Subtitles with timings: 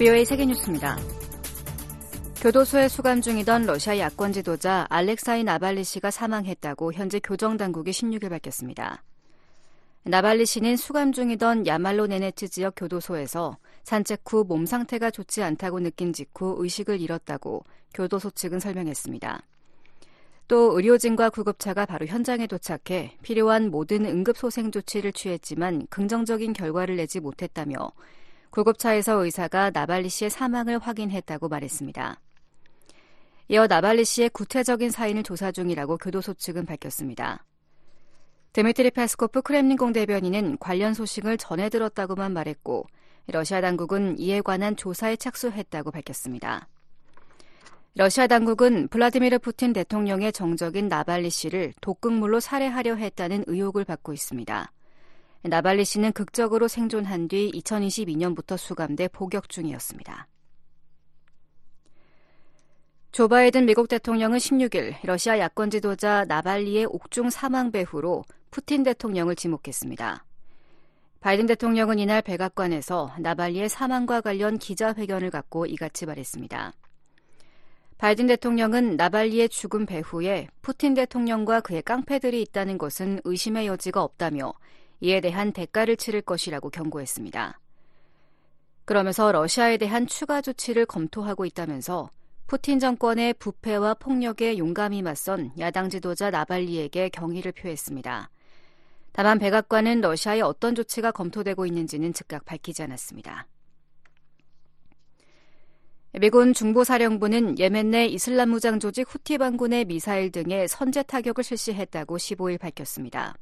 [0.00, 0.96] VOA 세계뉴스입니다.
[2.40, 9.02] 교도소에 수감 중이던 러시아 야권 지도자 알렉사이 나발리 씨가 사망했다고 현재 교정 당국이 16일 밝혔습니다.
[10.04, 16.14] 나발리 씨는 수감 중이던 야말로 네네츠 지역 교도소에서 산책 후 몸 상태가 좋지 않다고 느낀
[16.14, 17.62] 직후 의식을 잃었다고
[17.92, 19.42] 교도소 측은 설명했습니다.
[20.48, 27.92] 또 의료진과 구급차가 바로 현장에 도착해 필요한 모든 응급소생 조치를 취했지만 긍정적인 결과를 내지 못했다며
[28.50, 32.20] 구급차에서 의사가 나발니 씨의 사망을 확인했다고 말했습니다.
[33.48, 37.44] 이어 나발니 씨의 구체적인 사인을 조사 중이라고 교도소 측은 밝혔습니다.
[38.52, 42.86] 드미트리 페스코프 크렘린궁 대변인은 관련 소식을 전해 들었다고만 말했고
[43.28, 46.68] 러시아 당국은 이에 관한 조사에 착수했다고 밝혔습니다.
[47.94, 54.72] 러시아 당국은 블라디미르 푸틴 대통령의 정적인 나발니 씨를 독극물로 살해하려 했다는 의혹을 받고 있습니다.
[55.42, 60.28] 나발리 씨는 극적으로 생존한 뒤 2022년부터 수감돼 복역 중이었습니다.
[63.12, 70.24] 조 바이든 미국 대통령은 16일 러시아 야권 지도자 나발리의 옥중 사망 배후로 푸틴 대통령을 지목했습니다.
[71.20, 76.72] 바이든 대통령은 이날 백악관에서 나발리의 사망과 관련 기자회견을 갖고 이같이 말했습니다.
[77.98, 84.54] 바이든 대통령은 나발리의 죽음 배후에 푸틴 대통령과 그의 깡패들이 있다는 것은 의심의 여지가 없다며
[85.00, 87.58] 이에 대한 대가를 치를 것이라고 경고했습니다.
[88.84, 92.10] 그러면서 러시아에 대한 추가 조치를 검토하고 있다면서
[92.46, 98.30] 푸틴 정권의 부패와 폭력에 용감히 맞선 야당 지도자 나발리에게 경의를 표했습니다.
[99.12, 103.46] 다만 백악관은 러시아의 어떤 조치가 검토되고 있는지는 즉각 밝히지 않았습니다.
[106.18, 112.58] 미군 중보사령부는 예멘 내 이슬람 무장 조직 후티 반군의 미사일 등의 선제 타격을 실시했다고 15일
[112.58, 113.36] 밝혔습니다.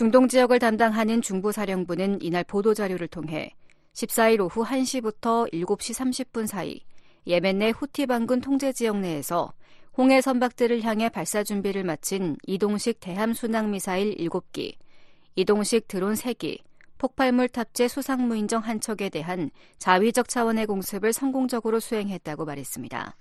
[0.00, 3.54] 중동 지역을 담당하는 중보사령부는 이날 보도자료를 통해
[3.92, 6.80] 14일 오후 1시부터 7시 30분 사이
[7.26, 9.52] 예멘 내 후티 반군 통제 지역 내에서
[9.98, 14.72] 홍해 선박들을 향해 발사 준비를 마친 이동식 대함 순항 미사일 7기,
[15.36, 16.60] 이동식 드론 3기,
[16.96, 23.16] 폭발물 탑재 수상무 인정 한 척에 대한 자위적 차원의 공습을 성공적으로 수행했다고 말했습니다.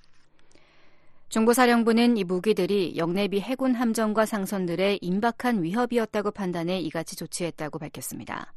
[1.30, 8.52] 중부사령부는 이 무기들이 영내비 해군 함정과 상선들의 임박한 위협이었다고 판단해 이같이 조치했다고 밝혔습니다.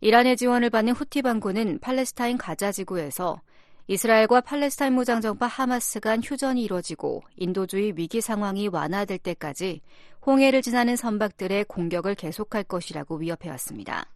[0.00, 3.40] 이란의 지원을 받는 후티 반군은 팔레스타인 가자 지구에서
[3.86, 9.82] 이스라엘과 팔레스타인 무장정파 하마스 간 휴전이 이뤄지고 인도주의 위기 상황이 완화될 때까지
[10.24, 14.06] 홍해를 지나는 선박들의 공격을 계속할 것이라고 위협해왔습니다.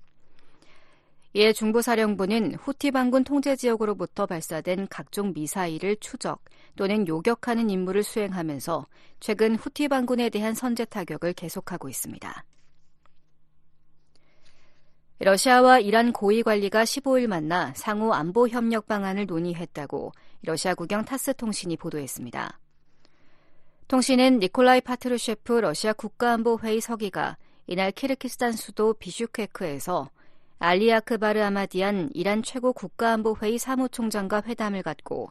[1.36, 6.42] 이에 중부사령부는 후티 반군 통제 지역으로부터 발사된 각종 미사일을 추적
[6.76, 8.86] 또는 요격하는 임무를 수행하면서
[9.20, 12.44] 최근 후티 반군에 대한 선제 타격을 계속하고 있습니다.
[15.18, 21.76] 러시아와 이란 고위 관리가 15일 만나 상호 안보 협력 방안을 논의했다고 러시아 국영 타스 통신이
[21.76, 22.58] 보도했습니다.
[23.88, 27.36] 통신은 니콜라이 파트루셰프 러시아 국가안보회의 서기가
[27.66, 30.08] 이날 키르기스스탄 수도 비슈케크에서
[30.58, 35.28] 알리아크바르 아마디안 이란 최고 국가안보회의 사무총장과 회담을 갖고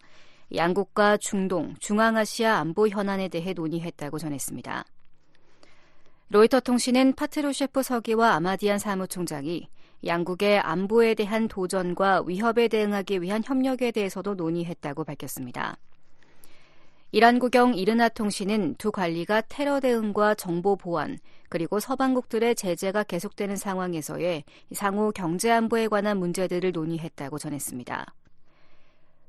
[0.54, 4.86] 양국과 중동, 중앙아시아 안보 현안에 대해 논의했다고 전했습니다.
[6.30, 9.68] 로이터 통신은 파트루셰프 서기와 아마디안 사무총장이
[10.06, 15.78] 양국의 안보에 대한 도전과 위협에 대응하기 위한 협력에 대해서도 논의했다고 밝혔습니다.
[17.16, 21.18] 이란 국영 이르나 통신은 두 관리가 테러 대응과 정보 보안
[21.48, 24.44] 그리고 서방국들의 제재가 계속되는 상황에서의
[24.74, 28.06] 상호 경제 안보에 관한 문제들을 논의했다고 전했습니다.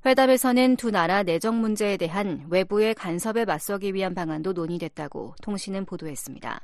[0.05, 6.61] 회담에서는 두 나라 내정 문제에 대한 외부의 간섭에 맞서기 위한 방안도 논의됐다고 통신은 보도했습니다.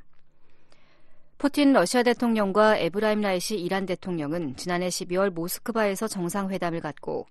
[1.38, 7.26] 푸틴 러시아 대통령과 에브라힘 라이시 이란 대통령은 지난해 12월 모스크바에서 정상회담을 갖고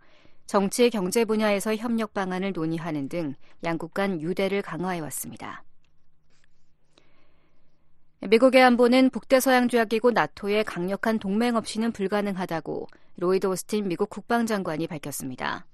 [0.51, 5.63] 정치 경제 분야에서 협력 방안을 논의하는 등 양국 간 유대를 강화해 왔습니다.
[8.19, 15.65] 미국의 안보는 북대서양조약기구 나토의 강력한 동맹 없이는 불가능하다고 로이드 오스틴 미국 국방장관이 밝혔습니다.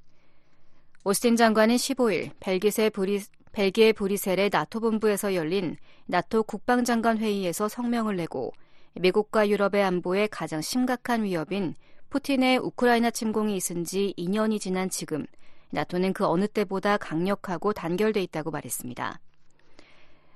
[1.05, 5.75] 오스틴 장관은 15일 벨기에 브뤼, 벨기에 브리셀의 나토 본부에서 열린
[6.05, 8.53] 나토 국방장관 회의에서 성명을 내고
[8.93, 11.73] 미국과 유럽의 안보에 가장 심각한 위협인
[12.17, 15.27] 푸틴의 우크라이나 침공이 있은 지 2년이 지난 지금
[15.69, 19.19] 나토는 그 어느 때보다 강력하고 단결돼 있다고 말했습니다.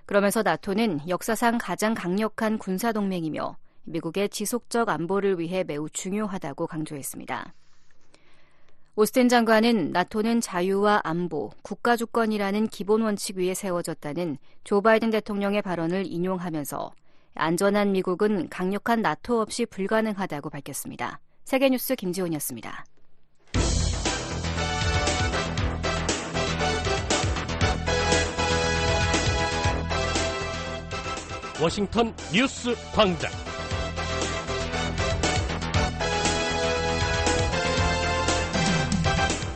[0.05, 7.53] 그러면서 나토는 역사상 가장 강력한 군사 동맹이며 미국의 지속적 안보를 위해 매우 중요하다고 강조했습니다.
[8.95, 16.05] 오스틴 장관은 나토는 자유와 안보, 국가 주권이라는 기본 원칙 위에 세워졌다는 조 바이든 대통령의 발언을
[16.05, 16.91] 인용하면서
[17.33, 21.19] 안전한 미국은 강력한 나토 없이 불가능하다고 밝혔습니다.
[21.51, 22.85] 세계뉴스 김지원이었습니다.
[31.61, 33.29] 워싱턴 뉴스 광장.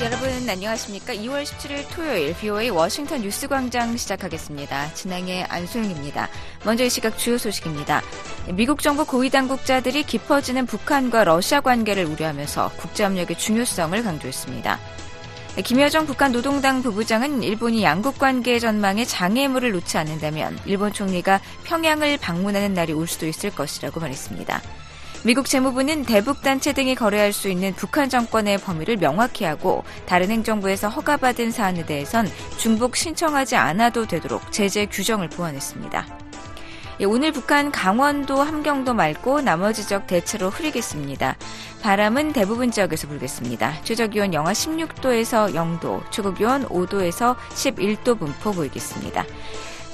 [0.01, 1.13] 여러분 안녕하십니까?
[1.13, 4.93] 2월 17일 토요일 BOA 워싱턴 뉴스 광장 시작하겠습니다.
[4.93, 6.27] 진행의 안소영입니다.
[6.65, 8.01] 먼저 이 시각 주요 소식입니다.
[8.53, 14.79] 미국 정부 고위 당국자들이 깊어지는 북한과 러시아 관계를 우려하면서 국제협력의 중요성을 강조했습니다.
[15.63, 22.73] 김여정 북한 노동당 부부장은 일본이 양국 관계 전망에 장애물을 놓지 않는다면 일본 총리가 평양을 방문하는
[22.73, 24.61] 날이 올 수도 있을 것이라고 말했습니다.
[25.25, 31.49] 미국 재무부는 대북단체 등이 거래할 수 있는 북한 정권의 범위를 명확히 하고 다른 행정부에서 허가받은
[31.49, 32.27] 사안에 대해선
[32.57, 36.05] 중복 신청하지 않아도 되도록 제재 규정을 보완했습니다.
[36.99, 41.37] 예, 오늘 북한 강원도 함경도 맑고 나머지 지역 대체로 흐리겠습니다.
[41.81, 43.81] 바람은 대부분 지역에서 불겠습니다.
[43.83, 49.25] 최저 기온 영하 16도에서 0도, 최고 기온 5도에서 11도 분포 보이겠습니다.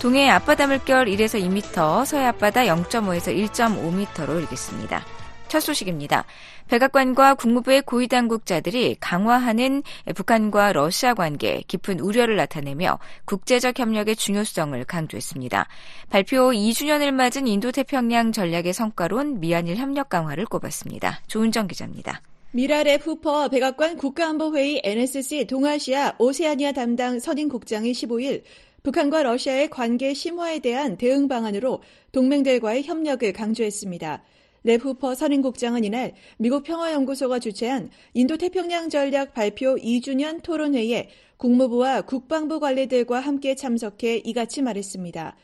[0.01, 5.05] 동해 앞바다 물결 1에서 2m, 서해 앞바다 0.5에서 1.5m로 일겠습니다.
[5.51, 6.24] 첫 소식입니다.
[6.69, 9.83] 백악관과 국무부의 고위 당국자들이 강화하는
[10.15, 15.68] 북한과 러시아 관계 깊은 우려를 나타내며 국제적 협력의 중요성을 강조했습니다.
[16.09, 21.19] 발표 2주년을 맞은 인도태평양 전략의 성과론 미한일 협력 강화를 꼽았습니다.
[21.27, 22.21] 조은정 기자입니다.
[22.51, 28.44] 미라레 후퍼 백악관 국가안보회의 NSC 동아시아 오세아니아 담당 선임국장이 15일
[28.83, 31.81] 북한과 러시아의 관계 심화에 대한 대응 방안으로
[32.13, 34.24] 동맹들과의 협력을 강조했습니다.
[34.63, 43.19] 랩 후퍼 선임국장은 이날 미국 평화연구소가 주최한 인도태평양 전략 발표 2주년 토론회에 국무부와 국방부 관리들과
[43.19, 45.35] 함께 참석해 이같이 말했습니다.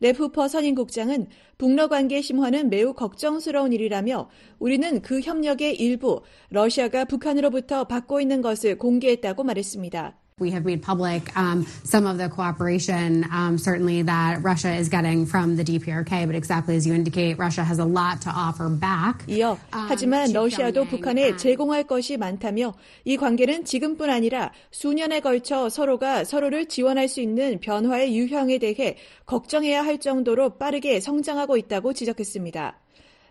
[0.00, 4.28] 랩 후퍼 선임국장은 북러 관계 심화는 매우 걱정스러운 일이라며
[4.58, 6.20] 우리는 그 협력의 일부
[6.50, 10.18] 러시아가 북한으로부터 받고 있는 것을 공개했다고 말했습니다.
[10.38, 15.24] We have made public um, some of the cooperation, um, certainly that Russia is getting
[15.24, 19.24] from the DPRK, but exactly as you indicate, Russia has a lot to offer back.
[19.28, 22.74] 이어 하지만 러시아도 북한에 제공할 것이 많다며
[23.06, 29.86] 이 관계는 지금뿐 아니라 수년에 걸쳐 서로가 서로를 지원할 수 있는 변화의 유형에 대해 걱정해야
[29.86, 32.78] 할 정도로 빠르게 성장하고 있다고 지적했습니다.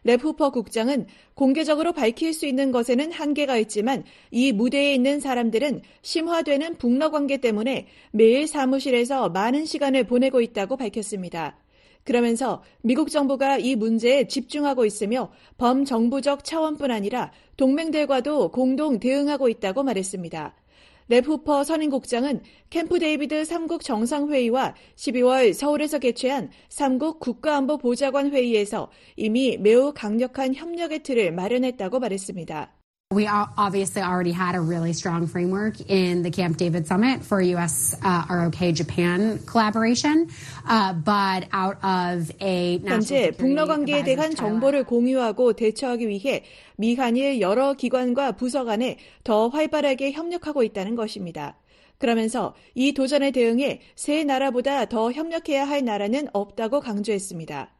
[0.06, 6.78] 랩 후퍼 국장은 공개적으로 밝힐 수 있는 것에는 한계가 있지만 이 무대에 있는 사람들은 심화되는
[6.78, 11.57] 북러 관계 때문에 매일 사무실에서 많은 시간을 보내고 있다고 밝혔습니다.
[12.04, 20.54] 그러면서 미국 정부가 이 문제에 집중하고 있으며 범정부적 차원뿐 아니라 동맹들과도 공동 대응하고 있다고 말했습니다.
[21.07, 22.42] 랩 후퍼 선임국장은
[22.72, 31.31] 캠프 데이비드 3국 정상회의와 12월 서울에서 개최한 3국 국가안보보좌관 회의에서 이미 매우 강력한 협력의 틀을
[31.31, 32.75] 마련했다고 말했습니다.
[33.13, 37.96] We obviously already had a really strong framework in the Camp David Summit for U.S.
[38.02, 40.28] Uh, ROK Japan collaboration,
[40.68, 46.44] uh, but out of a 현재 북러 관계에 대한 정보를 공유하고 대처하기 위해
[46.78, 51.58] 미한일 여러 기관과 부서 간에 더 활발하게 협력하고 있다는 것입니다.
[52.00, 57.75] 그러면서 이 도전에 대응해 세 나라보다 더 협력해야 할 나라는 없다고 강조했습니다.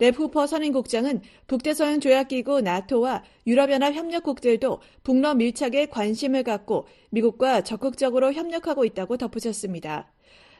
[0.00, 9.16] 랩후퍼 선임국장은 북대서양 조약기구 나토와 유럽연합 협력국들도 북러 밀착에 관심을 갖고 미국과 적극적으로 협력하고 있다고
[9.16, 10.12] 덧붙였습니다.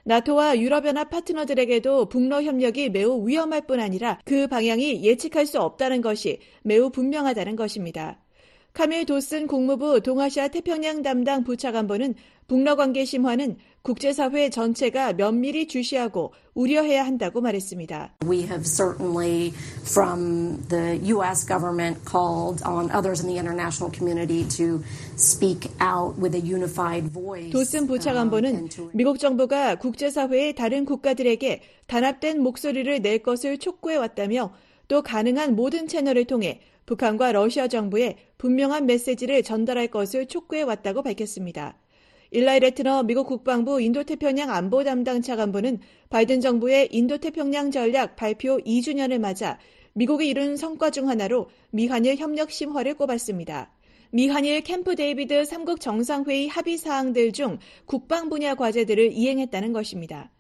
[0.05, 6.41] 나토와 유럽연합 파트너들에게도 북러 협력이 매우 위험할 뿐 아니라 그 방향이 예측할 수 없다는 것이
[6.63, 8.19] 매우 분명하다는 것입니다.
[8.73, 12.15] 카밀 도슨 국무부 동아시아 태평양 담당 부차관보는
[12.47, 18.17] 북러 관계 심화는 국제사회 전체가 면밀히 주시하고 우려해야 한다고 말했습니다.
[18.27, 24.83] We have certainly from the US government called on others in the international community to
[25.17, 27.51] speak out with a unified voice.
[27.51, 34.53] 도슨 부차관보는 미국 정부가 국제사회의 다른 국가들에게 단합된 목소리를 낼 것을 촉구해 왔다며
[34.89, 41.77] 또 가능한 모든 채널을 통해 북한과 러시아 정부에 분명한 메시지를 전달할 것을 촉구해 왔다고 밝혔습니다.
[42.31, 45.81] 일라이 레트너 미국 국방부 인도태평양 안보 담당 차관보는
[46.11, 49.59] 바이든 정부의 인도태평양 전략 발표 2주년을 맞아
[49.95, 53.73] 미국이 이룬 성과 중 하나로 미한일 협력 심화를 꼽았습니다.
[54.11, 60.31] 미한일 캠프 데이비드 3국 정상회의 합의 사항들 중 국방 분야 과제들을 이행했다는 것입니다.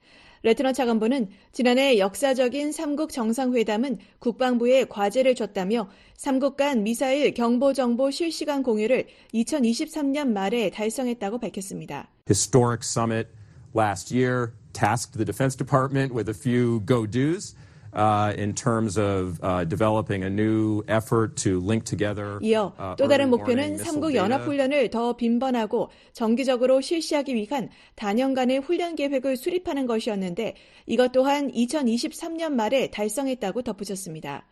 [0.42, 8.62] 래트너 차관보는 지난해 역사적인 3국 정상회담은 국방부에 과제를 줬다며 3국 간 미사일 경보 정보 실시간
[8.62, 12.08] 공유를 2023년 말에 달성했다고 밝혔습니다.
[12.28, 13.28] Historic summit
[13.74, 17.54] last year tasked the Defense Department with a few to-dos.
[17.98, 22.38] Uh, in terms of uh, developing a new effort to link together.
[22.40, 24.14] 이어 uh, 또 다른 목표는 3국 data.
[24.14, 30.54] 연합 훈련을 더 빈번하고 정기적으로 실시하기 위한 단연간의 훈련 계획을 수립하는 것이었는데
[30.86, 34.46] 이것 또한 2023년 말에 달성했다고 덧붙였습니다.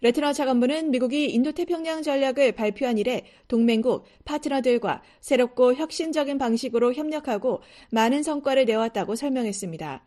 [0.00, 7.60] 레트너 차관부는 미국이 인도태평양 전략을 발표한 이래 동맹국, 파트너들과 새롭고 혁신적인 방식으로 협력하고
[7.90, 10.02] 많은 성과를 내왔다고 설명했습니다.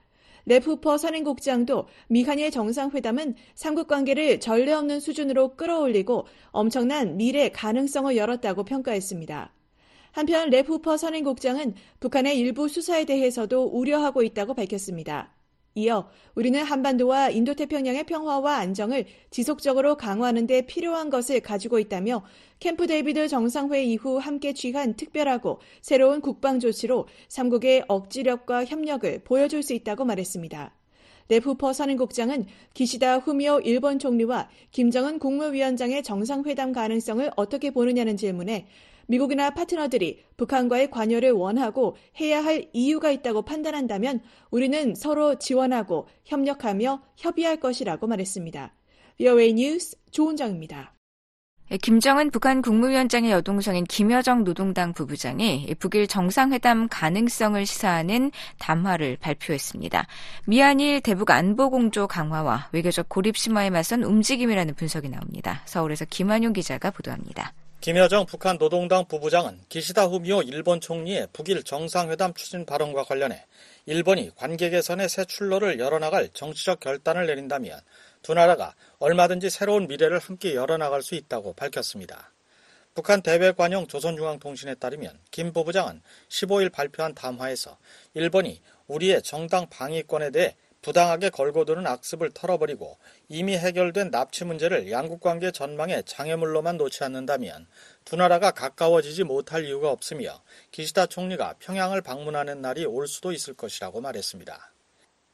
[0.50, 9.54] 레프퍼 선행국장도 미한일 정상회담은 삼국 관계를 전례 없는 수준으로 끌어올리고 엄청난 미래 가능성을 열었다고 평가했습니다.
[10.12, 15.36] 한편 랩 후퍼 선임국장은 북한의 일부 수사에 대해서도 우려하고 있다고 밝혔습니다.
[15.80, 22.24] 이어 우리는 한반도와 인도태평양의 평화와 안정을 지속적으로 강화하는 데 필요한 것을 가지고 있다며
[22.60, 29.74] 캠프 데이비드 정상회의 이후 함께 취한 특별하고 새로운 국방 조치로 삼국의 억지력과 협력을 보여줄 수
[29.74, 30.74] 있다고 말했습니다.
[31.30, 38.68] 랩 후퍼 선임국장은 기시다 후미오 일본 총리와 김정은 국무위원장의 정상회담 가능성을 어떻게 보느냐는 질문에
[39.10, 47.60] 미국이나 파트너들이 북한과의 관여를 원하고 해야 할 이유가 있다고 판단한다면 우리는 서로 지원하고 협력하며 협의할
[47.60, 48.72] 것이라고 말했습니다.
[49.18, 50.94] VOA 뉴스 조은정입니다.
[51.82, 60.08] 김정은 북한 국무위원장의 여동생인 김여정 노동당 부부장이 북일 정상회담 가능성을 시사하는 담화를 발표했습니다.
[60.46, 65.62] 미한일 대북 안보 공조 강화와 외교적 고립 심화에 맞선 움직임이라는 분석이 나옵니다.
[65.66, 67.54] 서울에서 김한용 기자가 보도합니다.
[67.82, 73.46] 김여정 북한 노동당 부부장은 기시다 후미오 일본 총리의 북일 정상회담 추진 발언과 관련해
[73.86, 77.80] 일본이 관계 개선의 새 출로를 열어나갈 정치적 결단을 내린다면
[78.22, 82.34] 두 나라가 얼마든지 새로운 미래를 함께 열어나갈 수 있다고 밝혔습니다.
[82.96, 87.78] 북한 대외관용 조선중앙통신에 따르면 김 부부장은 15일 발표한 담화에서
[88.14, 95.52] 일본이 우리의 정당 방위권에 대해 부당하게 걸고드는 악습을 털어버리고 이미 해결된 납치 문제를 양국 관계
[95.52, 97.68] 전망의 장애물로만 놓지 않는다면
[98.06, 104.00] 두 나라가 가까워지지 못할 이유가 없으며 기시다 총리가 평양을 방문하는 날이 올 수도 있을 것이라고
[104.02, 104.74] 말했습니다.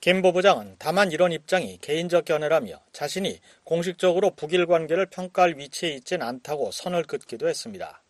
[0.01, 6.71] 김 부부장은 다만 이런 입장이 개인적 견해라며 자신이 공식적으로 북일 관계를 평가할 위치에 있진 않다고
[6.71, 8.03] 선을 긋기도 했습니다.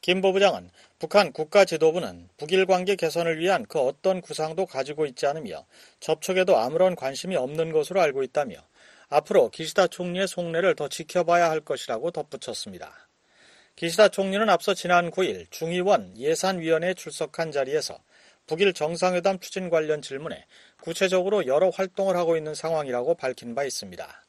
[0.00, 0.70] 김 부부장은
[1.04, 5.66] 북한 국가 지도부는 북일 관계 개선을 위한 그 어떤 구상도 가지고 있지 않으며
[6.00, 8.56] 접촉에도 아무런 관심이 없는 것으로 알고 있다며
[9.10, 13.06] 앞으로 기시다 총리의 속내를 더 지켜봐야 할 것이라고 덧붙였습니다.
[13.76, 17.98] 기시다 총리는 앞서 지난 9일 중의원 예산위원회에 출석한 자리에서
[18.46, 20.46] 북일 정상회담 추진 관련 질문에
[20.80, 24.24] 구체적으로 여러 활동을 하고 있는 상황이라고 밝힌 바 있습니다.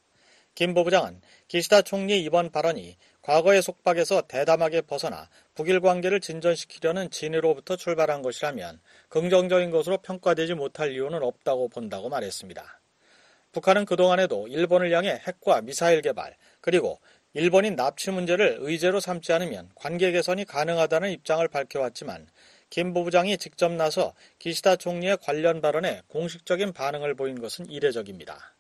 [0.56, 8.22] 김 부부장은 기시다 총리의 이번 발언이 과거의 속박에서 대담하게 벗어나 북일 관계를 진전시키려는 진의로부터 출발한
[8.22, 8.80] 것이라면
[9.10, 12.80] 긍정적인 것으로 평가되지 못할 이유는 없다고 본다고 말했습니다.
[13.52, 17.00] 북한은 그동안에도 일본을 향해 핵과 미사일 개발 그리고
[17.34, 22.28] 일본인 납치 문제를 의제로 삼지 않으면 관계 개선이 가능하다는 입장을 밝혀왔지만
[22.70, 28.54] 김 부부장이 직접 나서 기시다 총리의 관련 발언에 공식적인 반응을 보인 것은 이례적입니다.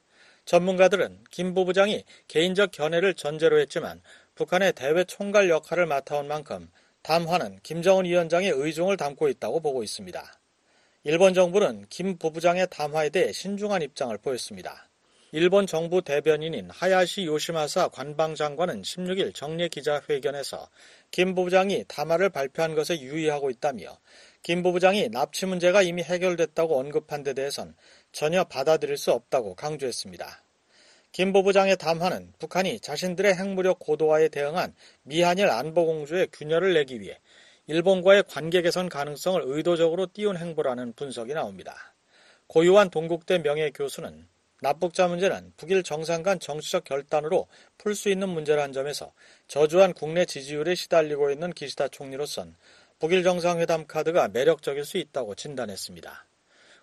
[0.45, 4.01] 전문가들은 김 부부장이 개인적 견해를 전제로 했지만
[4.35, 6.69] 북한의 대외 총괄 역할을 맡아온 만큼
[7.03, 10.39] 담화는 김정은 위원장의 의중을 담고 있다고 보고 있습니다.
[11.05, 14.89] 일본 정부는 김 부부장의 담화에 대해 신중한 입장을 보였습니다.
[15.31, 20.69] 일본 정부 대변인인 하야시 요시마사 관방장관은 16일 정례 기자회견에서
[21.11, 23.99] 김 부부장이 담화를 발표한 것에 유의하고 있다며
[24.43, 27.75] 김 부부장이 납치 문제가 이미 해결됐다고 언급한 데 대해선
[28.11, 30.44] 전혀 받아들일 수 없다고 강조했습니다.
[31.15, 37.17] 김 부부장의 담화는 북한이 자신들의 핵무력 고도화에 대응한 미한일 안보공조의 균열을 내기 위해
[37.67, 41.93] 일본과의 관계 개선 가능성을 의도적으로 띄운 행보라는 분석이 나옵니다.
[42.47, 44.27] 고유한 동국대 명예교수는
[44.59, 49.13] 납북자 문제는 북일 정상 간 정치적 결단으로 풀 수 있는 문제라는 점에서
[49.47, 52.57] 저조한 국내 지지율에 시달리고 있는 기시다 총리로선
[52.99, 56.25] 북일 정상회담 카드가 매력적일 수 있다고 진단했습니다.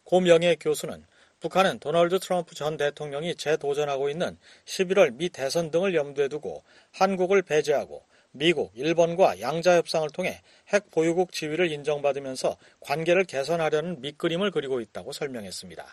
[0.05, 1.05] 고 명예 교수는
[1.43, 8.05] 북한은 도널드 트럼프 전 대통령이 재도전하고 있는 11월 미 대선 등을 염두에 두고 한국을 배제하고
[8.31, 10.41] 미국, 일본과 양자 협상을 통해
[10.73, 15.85] 핵 보유국 지위를 인정받으면서 관계를 개선하려는 밑그림을 그리고 있다고 설명했습니다.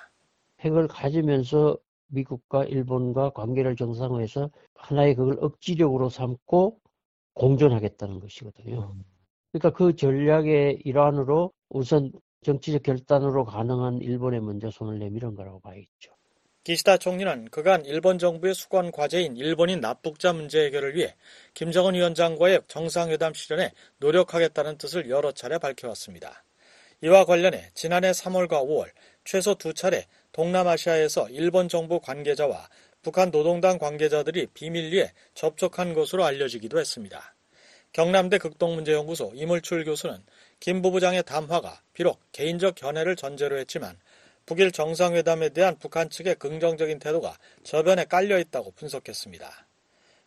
[0.60, 1.78] 핵을 가지면서
[2.10, 6.80] 미국과 일본과 관계를 정상화해서 하나의 그걸 억지력으로 삼고
[7.34, 8.96] 공존하겠다는 것이거든요.
[9.52, 12.12] 그러니까 그 전략의 일환으로 우선
[12.44, 16.14] 정치적 결단으로 가능한 일본에 먼저 손을 내밀은 거라고 봐야겠죠.
[16.64, 21.16] 기시다 총리는 그간 일본 정부의 수건 과제인 일본인 납북자 문제 해결을 위해
[21.54, 26.44] 김정은 위원장과의 정상회담 실현에 노력하겠다는 뜻을 여러 차례 밝혀왔습니다.
[27.02, 28.92] 이와 관련해 지난해 3월과 5월
[29.24, 32.68] 최소 두 차례 동남아시아에서 일본 정부 관계자와
[33.02, 37.36] 북한 노동당 관계자들이 비밀리에 접촉한 것으로 알려지기도 했습니다.
[37.94, 40.22] 경남대 극동문제연구소 이물출 교수는
[40.60, 43.98] 김 부부장의 담화가 비록 개인적 견해를 전제로 했지만
[44.46, 49.68] 북일 정상회담에 대한 북한 측의 긍정적인 태도가 저변에 깔려 있다고 분석했습니다.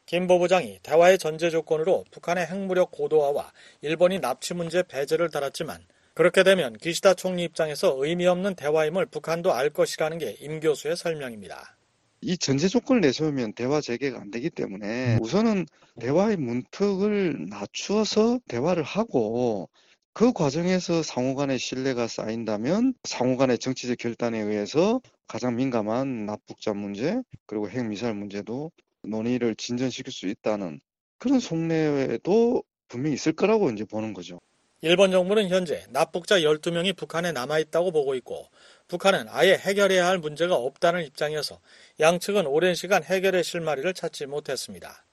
[0.07, 5.85] 김 부부장이 대화의 전제 조건으로 북한의 핵무력 고도화와 일본이 납치 문제 배제를 달았지만
[6.15, 11.77] 그렇게 되면 기시다 총리 입장에서 의미 없는 대화임을 북한도 알 것이라는 게 임 교수의 설명입니다.
[12.21, 15.67] 이 전제 조건을 내세우면 대화 재개가 안 되기 때문에 우선은
[16.01, 19.69] 대화의 문턱을 낮추어서 대화를 하고
[20.15, 27.19] 그 과정에서 상호 간의 신뢰가 쌓인다면 상호 간의 정치적 결단에 의해서 가장 민감한 납북자 문제
[27.47, 28.71] 그리고 핵미사일 문제도
[29.03, 30.81] 논의를 진전시킬 수 있다는
[31.19, 34.39] 그런 속내도 분명히 있을 거라고 이제 보는 거죠.
[34.83, 38.49] 일본 정부는 현재 납북자 12명이 북한에 남아있다고 보고 있고
[38.89, 41.59] 북한은 아예 해결해야 할 문제가 없다는 입장이어서
[42.01, 45.07] 양측은 오랜 시간 해결의 실마리를 찾지 못했습니다.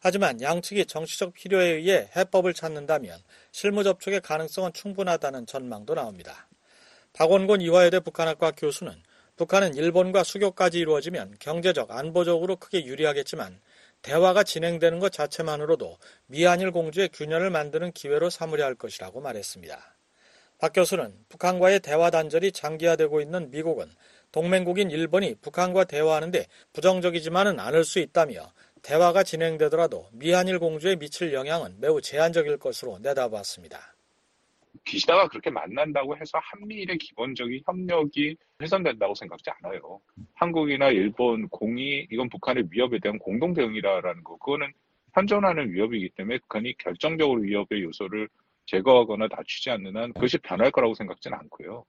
[0.00, 3.18] 하지만 양측이 정치적 필요에 의해 해법을 찾는다면
[3.52, 6.48] 실무 접촉의 가능성은 충분하다는 전망도 나옵니다.
[7.12, 9.02] 박원곤 이화여대 북한학과 교수는
[9.36, 13.60] 북한은 일본과 수교까지 이루어지면 경제적, 안보적으로 크게 유리하겠지만
[14.02, 19.96] 대화가 진행되는 것 자체만으로도 미한일 공주의 균열을 만드는 기회로 삼으려 할 것이라고 말했습니다.
[20.58, 23.88] 박 교수는 북한과의 대화 단절이 장기화되고 있는 미국은
[24.32, 32.00] 동맹국인 일본이 북한과 대화하는데 부정적이지만은 않을 수 있다며 대화가 진행되더라도 미한일 공주에 미칠 영향은 매우
[32.00, 33.94] 제한적일 것으로 내다봤습니다.
[34.84, 40.00] 기시다가 그렇게 만난다고 해서 한미일의 기본적인 협력이 훼손된다고 생각지 않아요.
[40.34, 44.72] 한국이나 일본 공이 이건 북한의 위협에 대한 공동 대응이라는 거 그거는
[45.14, 48.28] 현존하는 위협이기 때문에 북한이 결정적으로 위협의 요소를
[48.66, 51.84] 제거하거나 낮추지 않는 한 그것이 변할 거라고 생각지는 않고요.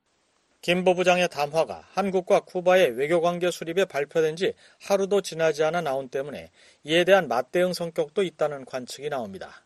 [0.62, 6.51] 김 부부장의 담화가 한국과 쿠바의 외교관계 수립에 발표된 지 하루도 지나지 않아 나온 때문에
[6.84, 9.66] 이에 대한 맞대응 성격도 있다는 관측이 나옵니다.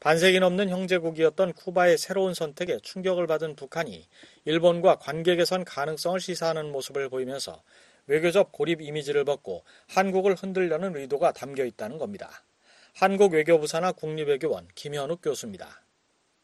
[0.00, 4.08] 반세기 넘는 형제국이었던 쿠바의 새로운 선택에 충격을 받은 북한이
[4.46, 7.62] 일본과 관계 개선 가능성을 시사하는 모습을 보이면서
[8.06, 12.44] 외교적 고립 이미지를 벗고 한국을 흔들려는 의도가 담겨 있다는 겁니다.
[12.94, 15.82] 한국 외교부산하 국립외교원 김현욱 교수입니다.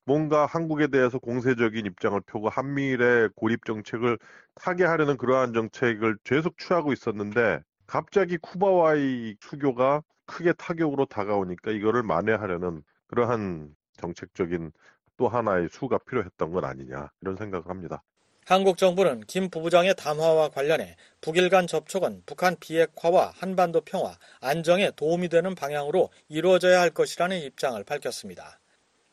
[0.07, 4.19] 뭔가 한국에 대해서 공세적인 입장을 펴고 한미일의 고립 정책을
[4.55, 13.75] 타개하려는 그러한 정책을 계속 취하고 있었는데 갑자기 쿠바와의 수교가 크게 타격으로 다가오니까 이거를 만회하려는 그러한
[13.99, 14.71] 정책적인
[15.17, 18.03] 또 하나의 수가 필요했던 건 아니냐 이런 생각을 합니다.
[18.45, 25.29] 한국 정부는 김 부부장의 담화와 관련해 북일 간 접촉은 북한 비핵화와 한반도 평화, 안정에 도움이
[25.31, 28.61] 되는 방향으로 이루어져야 할 것이라는 입장을 밝혔습니다.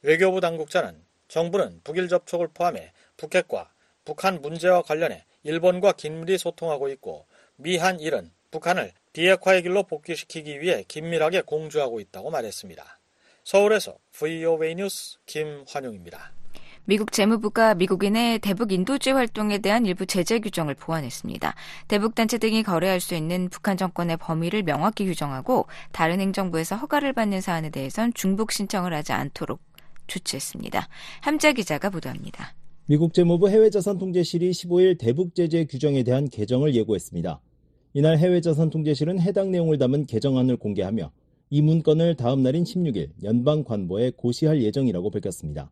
[0.03, 3.71] 외교부 당국자는 정부는 북일 접촉을 포함해 북핵과
[4.05, 11.99] 북한 문제와 관련해 일본과 긴밀히 소통하고 있고 미한일은 북한을 비핵화의 길로 복귀시키기 위해 긴밀하게 공조하고
[12.01, 12.99] 있다고 말했습니다.
[13.43, 16.33] 서울에서 VOA 뉴스 김환용입니다.
[16.85, 21.55] 미국 재무부가 미국인의 대북 인도주의 활동에 대한 일부 제재 규정을 보완했습니다.
[21.87, 27.39] 대북 단체 등이 거래할 수 있는 북한 정권의 범위를 명확히 규정하고 다른 행정부에서 허가를 받는
[27.39, 29.61] 사안에 대해선 중복 신청을 하지 않도록
[30.07, 30.87] 조치했습니다.
[31.21, 32.55] 함자 기자가 보도합니다.
[32.85, 37.39] 미국 재무부 해외자산통제실이 15일 대북 제재 규정에 대한 개정을 예고했습니다.
[37.93, 41.11] 이날 해외자산통제실은 해당 내용을 담은 개정안을 공개하며
[41.49, 45.71] 이 문건을 다음 날인 16일 연방관보에 고시할 예정이라고 밝혔습니다.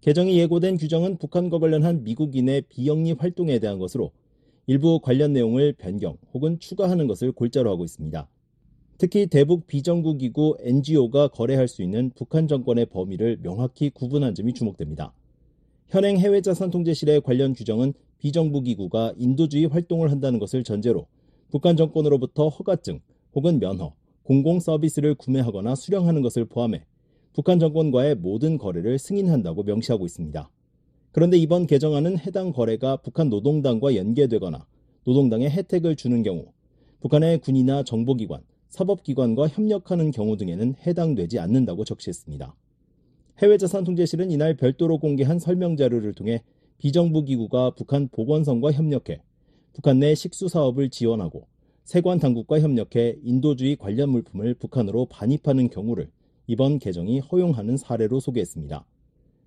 [0.00, 4.10] 개정이 예고된 규정은 북한과 관련한 미국인의 비영리 활동에 대한 것으로
[4.66, 8.28] 일부 관련 내용을 변경 혹은 추가하는 것을 골자로 하고 있습니다.
[8.96, 15.12] 특히 대북 비정부기구 NGO가 거래할 수 있는 북한 정권의 범위를 명확히 구분한 점이 주목됩니다.
[15.88, 21.06] 현행 해외자산통제실의 관련 규정은 비정부기구가 인도주의 활동을 한다는 것을 전제로
[21.50, 23.00] 북한 정권으로부터 허가증
[23.34, 26.84] 혹은 면허, 공공 서비스를 구매하거나 수령하는 것을 포함해
[27.32, 30.48] 북한 정권과의 모든 거래를 승인한다고 명시하고 있습니다.
[31.10, 34.66] 그런데 이번 개정안은 해당 거래가 북한 노동당과 연계되거나
[35.04, 36.46] 노동당에 혜택을 주는 경우
[37.00, 38.40] 북한의 군이나 정보기관,
[38.74, 42.56] 사법기관과 협력하는 경우 등에는 해당되지 않는다고 적시했습니다.
[43.38, 46.42] 해외자산통제실은 이날 별도로 공개한 설명 자료를 통해
[46.78, 49.22] 비정부기구가 북한 보건성과 협력해
[49.72, 51.46] 북한 내 식수 사업을 지원하고
[51.84, 56.10] 세관 당국과 협력해 인도주의 관련 물품을 북한으로 반입하는 경우를
[56.48, 58.84] 이번 개정이 허용하는 사례로 소개했습니다.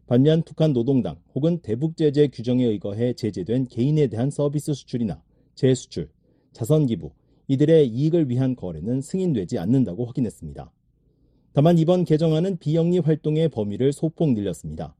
[0.08, 5.22] 반면 북한 노동당 혹은 대북제재 규정에 의거해 제재된 개인에 대한 서비스 수출이나
[5.56, 6.10] 재수출,
[6.54, 7.12] 자선기부,
[7.48, 10.72] 이들의 이익을 위한 거래는 승인되지 않는다고 확인했습니다.
[11.54, 14.96] 다만 이번 개정안은 비영리 활동의 범위를 소폭 늘렸습니다.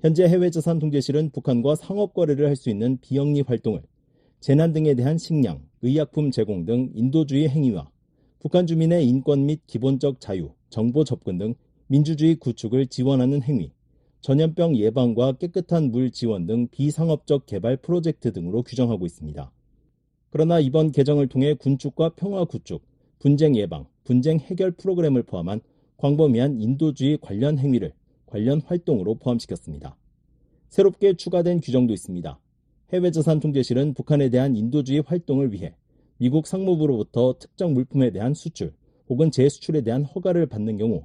[0.00, 3.82] 현재 해외자산통제실은 북한과 상업 거래를 할 수 있는 비영리 활동을
[4.40, 7.90] 재난 등에 대한 식량, 의약품 제공 등 인도주의 행위와
[8.38, 11.54] 북한 주민의 인권 및 기본적 자유, 정보 접근 등
[11.88, 13.72] 민주주의 구축을 지원하는 행위,
[14.20, 19.50] 전염병 예방과 깨끗한 물 지원 등 비상업적 개발 프로젝트 등으로 규정하고 있습니다.
[20.30, 22.82] 그러나 이번 개정을 통해 군축과 평화 구축,
[23.18, 25.60] 분쟁 예방, 분쟁 해결 프로그램을 포함한
[25.96, 27.92] 광범위한 인도주의 관련 행위를
[28.26, 29.96] 관련 활동으로 포함시켰습니다.
[30.68, 32.38] 새롭게 추가된 규정도 있습니다.
[32.92, 35.74] 해외자산통제실은 북한에 대한 인도주의 활동을 위해
[36.18, 38.72] 미국 상무부로부터 특정 물품에 대한 수출
[39.08, 41.04] 혹은 재수출에 대한 허가를 받는 경우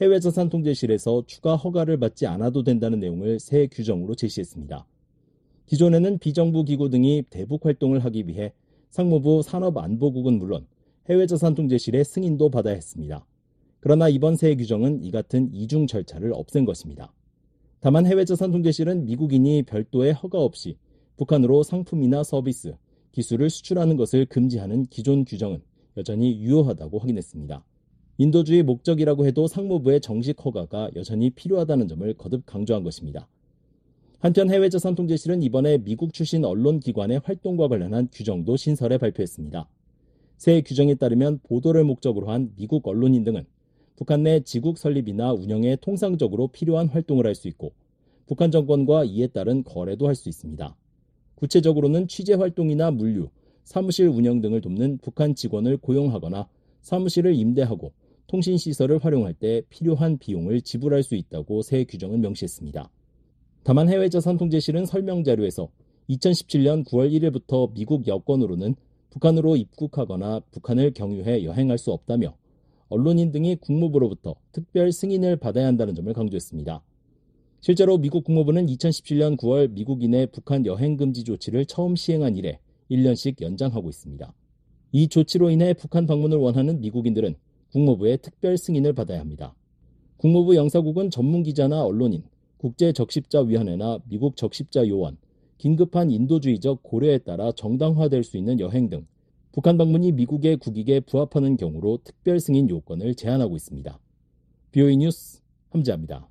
[0.00, 4.86] 해외자산통제실에서 추가 허가를 받지 않아도 된다는 내용을 새 규정으로 제시했습니다.
[5.72, 8.52] 기존에는 비정부 기구 등이 대북 활동을 하기 위해
[8.90, 10.66] 상무부 산업안보국은 물론
[11.08, 13.24] 해외자산통제실의 승인도 받아야 했습니다.
[13.80, 17.14] 그러나 이번 새 규정은 이 같은 이중 절차를 없앤 것입니다.
[17.80, 20.76] 다만 해외자산통제실은 미국인이 별도의 허가 없이
[21.16, 22.76] 북한으로 상품이나 서비스,
[23.12, 25.62] 기술을 수출하는 것을 금지하는 기존 규정은
[25.96, 27.64] 여전히 유효하다고 확인했습니다.
[28.18, 33.26] 인도주의 목적이라고 해도 상무부의 정식 허가가 여전히 필요하다는 점을 거듭 강조한 것입니다.
[34.22, 39.68] 한편 해외 자산 통제실은 이번에 미국 출신 언론 기관의 활동과 관련한 규정도 신설해 발표했습니다.
[40.36, 43.44] 새 규정에 따르면 보도를 목적으로 한 미국 언론인 등은
[43.96, 47.72] 북한 내 지국 설립이나 운영에 통상적으로 필요한 활동을 할 수 있고
[48.28, 50.76] 북한 정권과 이에 따른 거래도 할 수 있습니다.
[51.34, 53.28] 구체적으로는 취재 활동이나 물류,
[53.64, 56.46] 사무실 운영 등을 돕는 북한 직원을 고용하거나
[56.82, 57.92] 사무실을 임대하고
[58.28, 62.88] 통신 시설을 활용할 때 필요한 비용을 지불할 수 있다고 새 규정은 명시했습니다.
[63.64, 65.68] 다만 해외 자산 통제실은 설명 자료에서
[66.10, 68.74] 2017년 9월 1일부터 미국 여권으로는
[69.10, 72.34] 북한으로 입국하거나 북한을 경유해 여행할 수 없다며
[72.88, 76.82] 언론인 등이 국무부로부터 특별 승인을 받아야 한다는 점을 강조했습니다.
[77.60, 82.58] 실제로 미국 국무부는 2017년 9월 미국인의 북한 여행 금지 조치를 처음 시행한 이래
[82.90, 84.34] 1년씩 연장하고 있습니다.
[84.90, 87.36] 이 조치로 인해 북한 방문을 원하는 미국인들은
[87.70, 89.54] 국무부의 특별 승인을 받아야 합니다.
[90.16, 92.24] 국무부 영사국은 전문 기자나 언론인,
[92.62, 95.18] 국제적십자위원회나 미국 적십자 요원,
[95.58, 99.06] 긴급한 인도주의적 고려에 따라 정당화될 수 있는 여행 등
[99.50, 103.98] 북한 방문이 미국의 국익에 부합하는 경우로 특별 승인 요건을 제한하고 있습니다.
[104.70, 106.28] BOE 뉴스 함지합니다.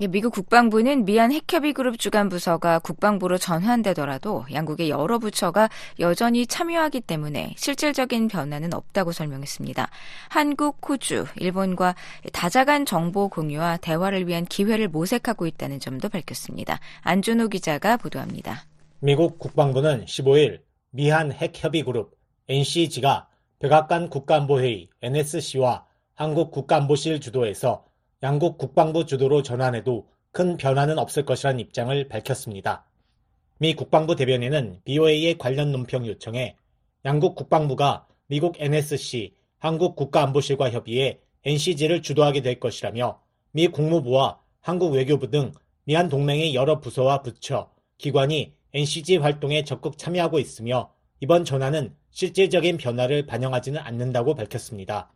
[0.00, 5.68] 미국 국방부는 미얀 핵협의 그룹 주간 부서가 국방부로 전환되더라도 양국의 여러 부처가
[6.00, 9.90] 여전히 참여하기 때문에 실질적인 변화는 없다고 설명했습니다.
[10.28, 11.94] 한국, 호주, 일본과
[12.32, 16.80] 다자간 정보 공유와 대화를 위한 기회를 모색하고 있다는 점도 밝혔습니다.
[17.02, 18.64] 안준호 기자가 보도합니다.
[18.98, 22.16] 미국 국방부는 15일 미한 핵협의 그룹
[22.48, 23.28] NCG가
[23.60, 27.84] 백악관 국가안보회의 NSC와 한국 국가안보실 주도에서
[28.22, 32.86] 양국 국방부 주도로 전환해도 큰 변화는 없을 것이란 입장을 밝혔습니다.
[33.58, 36.56] 미 국방부 대변인은 BOA의 관련 논평 요청에
[37.04, 45.28] 양국 국방부가 미국 NSC, 한국 국가안보실과 협의해 NCG를 주도하게 될 것이라며 미 국무부와 한국 외교부
[45.28, 45.52] 등
[45.84, 53.26] 미한 동맹의 여러 부서와 부처, 기관이 NCG 활동에 적극 참여하고 있으며 이번 전환은 실질적인 변화를
[53.26, 55.12] 반영하지는 않는다고 밝혔습니다.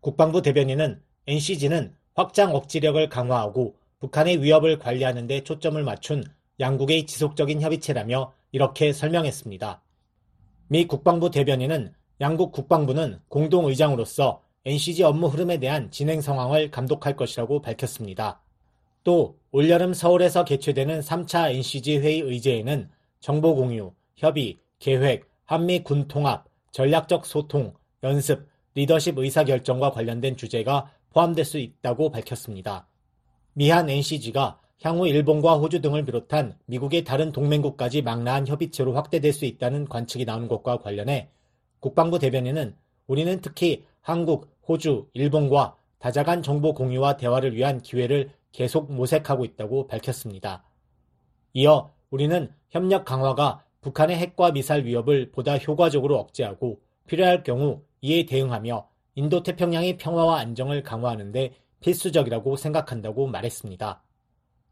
[0.00, 6.24] 국방부 대변인은 NCG는 확장 억지력을 강화하고 북한의 위협을 관리하는 데 초점을 맞춘
[6.58, 9.82] 양국의 지속적인 협의체라며 이렇게 설명했습니다.
[10.68, 18.42] 미 국방부 대변인은 양국 국방부는 공동의장으로서 NCG 업무 흐름에 대한 진행 상황을 감독할 것이라고 밝혔습니다.
[19.02, 26.44] 또 올여름 서울에서 개최되는 3차 NCG 회의 의제에는 정보 공유, 협의, 계획, 한미 군 통합,
[26.72, 32.86] 전략적 소통, 연습, 리더십 의사결정과 관련된 주제가 포함될 수 있다고 밝혔습니다.
[33.52, 39.86] 미한 NCG가 향후 일본과 호주 등을 비롯한 미국의 다른 동맹국까지 망라한 협의체로 확대될 수 있다는
[39.86, 41.28] 관측이 나오는 것과 관련해
[41.80, 49.44] 국방부 대변인은 우리는 특히 한국, 호주, 일본과 다자간 정보 공유와 대화를 위한 기회를 계속 모색하고
[49.44, 50.64] 있다고 밝혔습니다.
[51.52, 58.88] 이어 우리는 협력 강화가 북한의 핵과 미사일 위협을 보다 효과적으로 억제하고 필요할 경우 이에 대응하며
[59.20, 64.02] 인도 태평양의 평화와 안정을 강화하는 데 필수적이라고 생각한다고 말했습니다.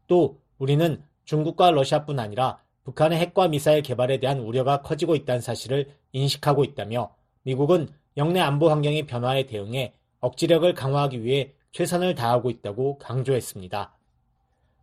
[0.07, 6.63] 또 우리는 중국과 러시아뿐 아니라 북한의 핵과 미사일 개발에 대한 우려가 커지고 있다는 사실을 인식하고
[6.63, 13.95] 있다며 미국은 영내 안보 환경의 변화에 대응해 억지력을 강화하기 위해 최선을 다하고 있다고 강조했습니다.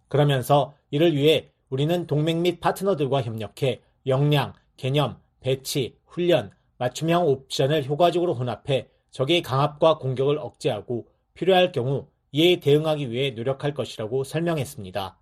[0.07, 8.33] 그러면서 이를 위해 우리는 동맹 및 파트너들과 협력해 역량, 개념, 배치, 훈련, 맞춤형 옵션을 효과적으로
[8.35, 15.18] 혼합해 적의 강압과 공격을 억제하고 필요할 경우 이에 대응하기 위해 노력할 것이라고 설명했습니다.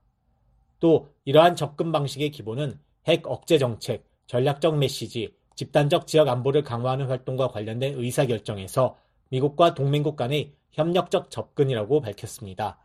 [0.80, 7.52] 또 이러한 접근 방식의 기본은 핵 억제 정책, 전략적 메시지, 집단적 지역 안보를 강화하는 활동과
[7.52, 8.96] 관련된 의사결정에서
[9.28, 12.80] 미국과 동맹국 간의 협력적 접근이라고 밝혔습니다.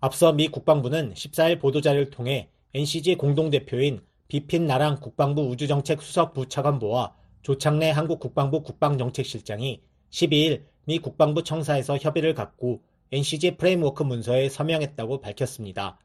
[0.00, 7.90] 앞서 미 국방부는 14일 보도자료를 통해 NCG 공동대표인 비핀 나랑 국방부 우주정책 수석 부차관보와 조창래
[7.90, 15.98] 한국 국방부 국방정책실장이 12일 미 국방부 청사에서 협의를 갖고 NCG 프레임워크 문서에 서명했다고 밝혔습니다.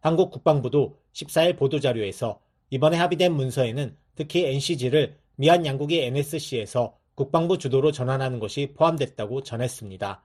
[0.00, 8.38] 한국 국방부도 14일 보도자료에서 이번에 합의된 문서에는 특히 NCG를 미한 양국이 NSC에서 국방부 주도로 전환하는
[8.38, 10.22] 것이 포함됐다고 전했습니다.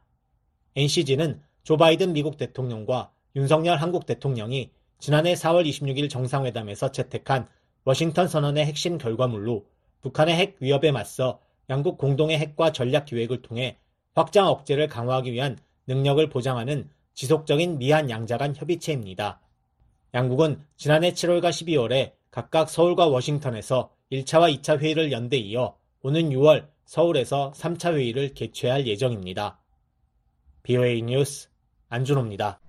[0.75, 7.47] NCG는 조 바이든 미국 대통령과 윤석열 한국 대통령이 지난해 4월 26일 정상회담에서 채택한
[7.83, 9.65] 워싱턴 선언의 핵심 결과물로
[10.01, 13.77] 북한의 핵 위협에 맞서 양국 공동의 핵과 전략 기획을 통해
[14.13, 19.41] 확장 억제를 강화하기 위한 능력을 보장하는 지속적인 미한 양자 간 협의체입니다.
[20.13, 27.53] 양국은 지난해 7월과 12월에 각각 서울과 워싱턴에서 1차와 2차 회의를 연대 이어 오는 6월 서울에서
[27.55, 29.59] 3차 회의를 개최할 예정입니다.
[30.63, 31.49] BOA 뉴스
[31.89, 32.62] 안준호입니다.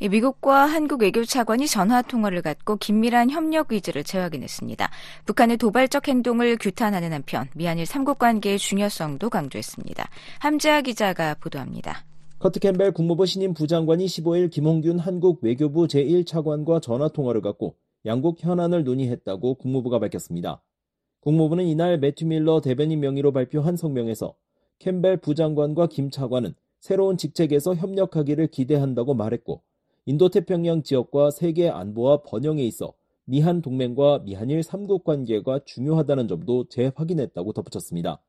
[0.00, 4.90] 미국과 한국 외교 차관이 전화 통화를 갖고 긴밀한 협력 의지를 재확인했습니다.
[5.24, 10.08] 북한의 도발적 행동을 규탄하는 한편 미한일 삼국 관계의 중요성도 강조했습니다.
[10.40, 12.04] 함재아 기자가 보도합니다.
[12.38, 18.84] 커트 캠벨 국무부 신임 부장관이 15일 김홍균 한국 외교부 제1차관과 전화 통화를 갖고 양국 현안을
[18.84, 20.62] 논의했다고 국무부가 밝혔습니다.
[21.20, 24.34] 국무부는 이날 매튜 밀러 대변인 명의로 발표한 성명에서
[24.80, 29.62] 캠벨 부장관과 김 차관은 새로운 직책에서 협력하기를 기대한다고 말했고
[30.06, 32.92] 인도태평양 지역과 세계 안보와 번영에 있어
[33.24, 38.20] 미한 동맹과 미한일 3국 관계가 중요하다는 점도 재확인했다고 덧붙였습니다.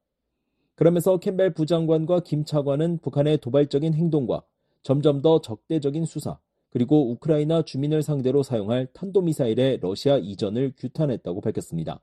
[0.75, 4.43] 그러면서 캠벨 부장관과 김 차관은 북한의 도발적인 행동과
[4.83, 6.37] 점점 더 적대적인 수사,
[6.69, 12.01] 그리고 우크라이나 주민을 상대로 사용할 탄도미사일의 러시아 이전을 규탄했다고 밝혔습니다.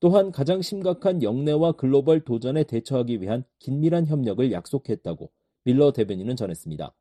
[0.00, 5.30] 또한 가장 심각한 영내와 글로벌 도전에 대처하기 위한 긴밀한 협력을 약속했다고
[5.64, 6.92] 밀러 대변인은 전했습니다.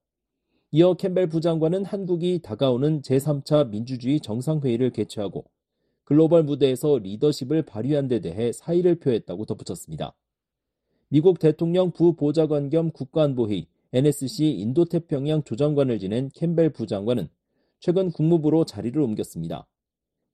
[0.75, 5.45] 이어 캠벨 부장관은 한국이 다가오는 제3차 민주주의 정상회의를 개최하고
[6.03, 10.15] 글로벌 무대에서 리더십을 발휘한 데 대해 사의를 표했다고 덧붙였습니다.
[11.09, 17.29] 미국 대통령 부보좌관 겸 국가안보회의 NSC 인도태평양 조정관을 지낸 캠벨 부장관은
[17.79, 19.67] 최근 국무부로 자리를 옮겼습니다.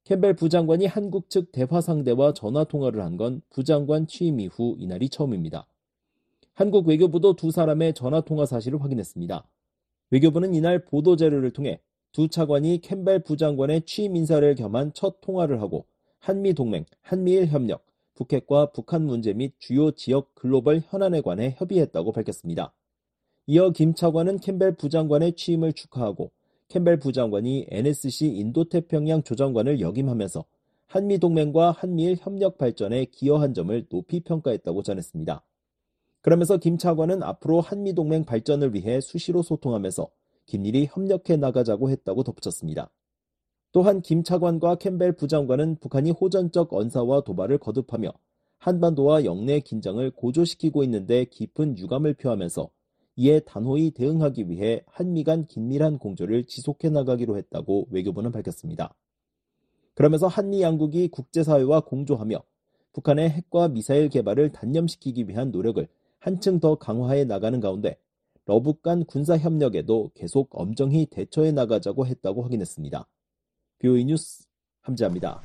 [0.06, 5.68] 캠벨 부장관이 한국 측 대화 상대와 전화 통화를 한 건 부장관 취임 이후 이날이 처음입니다.
[6.54, 9.46] 한국 외교부도 두 사람의 전화 통화 사실을 확인했습니다.
[10.12, 11.80] 외교부는 이날 보도 자료를 통해
[12.12, 15.86] 두 차관이 캠벨 부장관의 취임 인사를 겸한 첫 통화를 하고
[16.20, 22.74] 한미 동맹, 한미일 협력, 북핵과 북한 문제 및 주요 지역 글로벌 현안에 관해 협의했다고 밝혔습니다.
[23.48, 26.32] 이어 김 차관은 캠벨 부장관의 취임을 축하하고
[26.68, 30.44] 캠벨 부장관이 NSC 인도태평양 조정관을 역임하면서
[30.88, 35.44] 한미 동맹과 한미일 협력 발전에 기여한 점을 높이 평가했다고 전했습니다.
[36.22, 40.10] 그러면서 김 차관은 앞으로 한미동맹 발전을 위해 수시로 소통하면서
[40.46, 42.90] 긴밀히 협력해 나가자고 했다고 덧붙였습니다.
[43.72, 48.12] 또한 김 차관과 캠벨 부장관은 북한이 호전적 언사와 도발을 거듭하며
[48.58, 52.70] 한반도와 영내 긴장을 고조시키고 있는데 깊은 유감을 표하면서
[53.16, 58.96] 이에 단호히 대응하기 위해 한미 간 긴밀한 공조를 지속해 나가기로 했다고 외교부는 밝혔습니다.
[59.94, 62.42] 그러면서 한미 양국이 국제사회와 공조하며
[62.94, 65.88] 북한의 핵과 미사일 개발을 단념시키기 위한 노력을
[66.20, 67.98] 한층 더 강화해 나가는 가운데
[68.46, 73.08] 러북 간 군사 협력에도 계속 엄정히 대처해 나가자고 했다고 확인했습니다.
[73.80, 74.46] VOA 뉴스
[74.82, 75.42] 함지하입니다.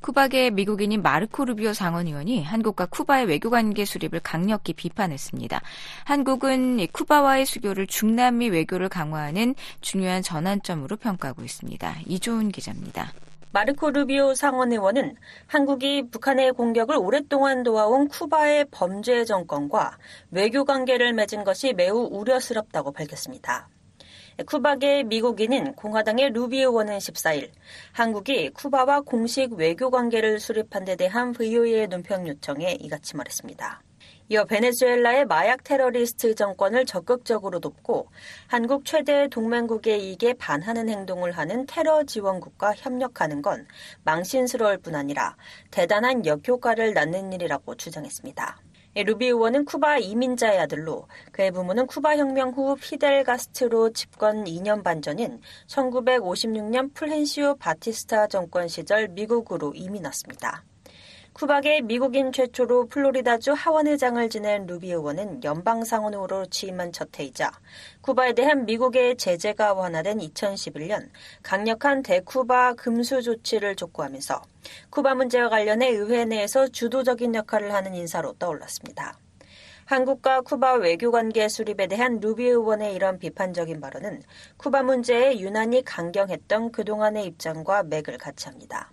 [0.00, 5.60] 쿠바계 미국인인 마르코 루비오 상원의원이 한국과 쿠바의 외교관계 수립을 강력히 비판했습니다.
[6.04, 11.96] 한국은 쿠바와의 수교를 중남미 외교를 강화하는 중요한 전환점으로 평가하고 있습니다.
[12.06, 13.12] 이조은 기자입니다.
[13.56, 15.16] 마르코 루비오 상원의원은
[15.46, 19.96] 한국이 북한의 공격을 오랫동안 도와온 쿠바의 범죄 정권과
[20.30, 23.70] 외교 관계를 맺은 것이 매우 우려스럽다고 밝혔습니다.
[24.44, 27.50] 쿠바계 미국인인 공화당의 루비 의원은 14일
[27.92, 33.85] 한국이 쿠바와 공식 외교 관계를 수립한 데 대한 VOA의 논평 요청에 이같이 말했습니다.
[34.28, 38.08] 이어 베네수엘라의 마약 테러리스트 정권을 적극적으로 돕고
[38.48, 43.68] 한국 최대 동맹국의 이익에 반하는 행동을 하는 테러 지원국과 협력하는 건
[44.02, 45.36] 망신스러울 뿐 아니라
[45.70, 48.58] 대단한 역효과를 낳는 일이라고 주장했습니다.
[48.96, 54.82] 예, 루비 의원은 쿠바 이민자의 아들로 그의 부모는 쿠바 혁명 후 피델 가스트로 집권 2년
[54.82, 60.64] 반 전인 1956년 플렌시오 바티스타 정권 시절 미국으로 이민 왔습니다.
[61.36, 67.52] 쿠바계 미국인 최초로 플로리다주 하원의장을 지낸 루비 의원은 연방 상원 의원으로 취임한 첫 해이자
[68.00, 71.10] 쿠바에 대한 미국의 제재가 완화된 2011년
[71.42, 74.40] 강력한 대쿠바 금수 조치를 촉구하면서
[74.88, 79.18] 쿠바 문제와 관련해 의회 내에서 주도적인 역할을 하는 인사로 떠올랐습니다.
[79.84, 84.22] 한국과 쿠바 외교관계 수립에 대한 루비 의원의 이런 비판적인 발언은
[84.56, 88.90] 쿠바 문제에 유난히 강경했던 그동안의 입장과 맥을 같이 합니다.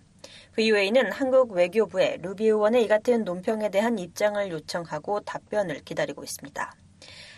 [0.56, 6.76] VOA는 한국 외교부에 루비 의원의 이 같은 논평에 대한 입장을 요청하고 답변을 기다리고 있습니다.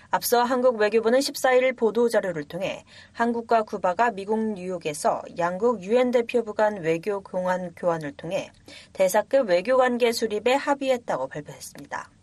[0.09, 7.21] 앞서 한국 외교부는 14일 보도자료를 통해 한국과 쿠바가 미국 뉴욕에서 양국 유엔 대표부 간 외교
[7.21, 8.51] 공안 교환을 통해
[8.93, 12.14] 대사급 외교관계 수립에 합의했다고 발표했습니다.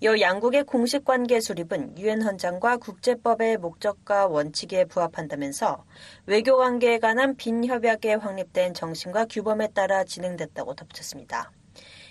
[0.00, 5.84] 이어 양국의 공식 관계 수립은 유엔 헌장과 국제법의 목적과 원칙에 부합한다면서
[6.26, 11.50] 외교 관계에 관한 빈 협약에 확립된 정신과 규범에 따라 진행됐다고 덧붙였습니다.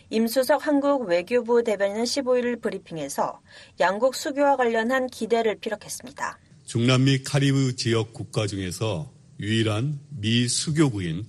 [0.10, 3.40] 임수석 한국 외교부 대변인은 15일 브리핑에서
[3.80, 6.40] 양국 수교와 관련한 기대를 피력했습니다.
[6.66, 11.26] 중남미 카리브 지역 국가 중에서 유일한 미 수교국인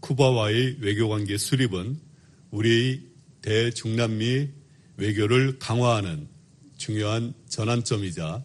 [0.00, 1.98] 쿠바와의 외교관계 수립은
[2.50, 4.61] 우리 대중남미
[4.96, 6.28] 외교를 강화하는
[6.76, 8.44] 중요한 전환점이자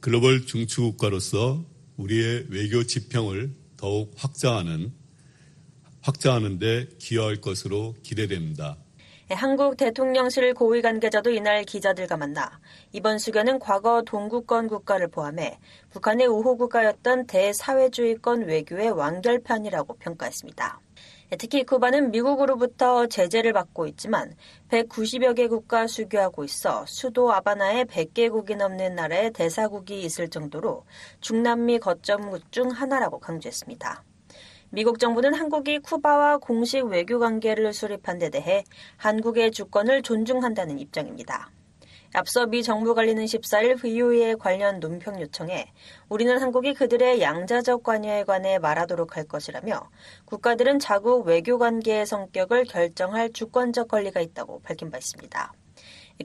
[0.00, 1.64] 글로벌 중추국가로서
[1.96, 4.92] 우리의 외교 지평을 더욱 확장하는
[6.00, 8.76] 확장하는 데 기여할 것으로 기대됩니다.
[9.28, 12.60] 네, 한국 대통령실 고위 관계자도 이날 기자들과 만나
[12.92, 15.58] 이번 수교는 과거 동구권 국가를 포함해
[15.90, 20.80] 북한의 우호 국가였던 대사회주의권 외교의 완결판이라고 평가했습니다.
[21.38, 24.34] 특히 쿠바는 미국으로부터 제재를 받고 있지만
[24.68, 30.84] 190여 개 국가 수교하고 있어 수도 아바나에 100개국이 넘는 나라의 대사국이 있을 정도로
[31.20, 34.04] 중남미 거점국 중 하나라고 강조했습니다.
[34.74, 38.64] 미국 정부는 한국이 쿠바와 공식 외교 관계를 수립한 데 대해
[38.96, 41.50] 한국의 주권을 존중한다는 입장입니다.
[42.14, 45.72] 앞서 미 정부 관리는 14일 VOA에 관련 논평 요청에
[46.10, 49.88] 우리는 한국이 그들의 양자적 관여에 관해 말하도록 할 것이라며
[50.26, 55.54] 국가들은 자국 외교 관계의 성격을 결정할 주권적 권리가 있다고 밝힌 바 있습니다.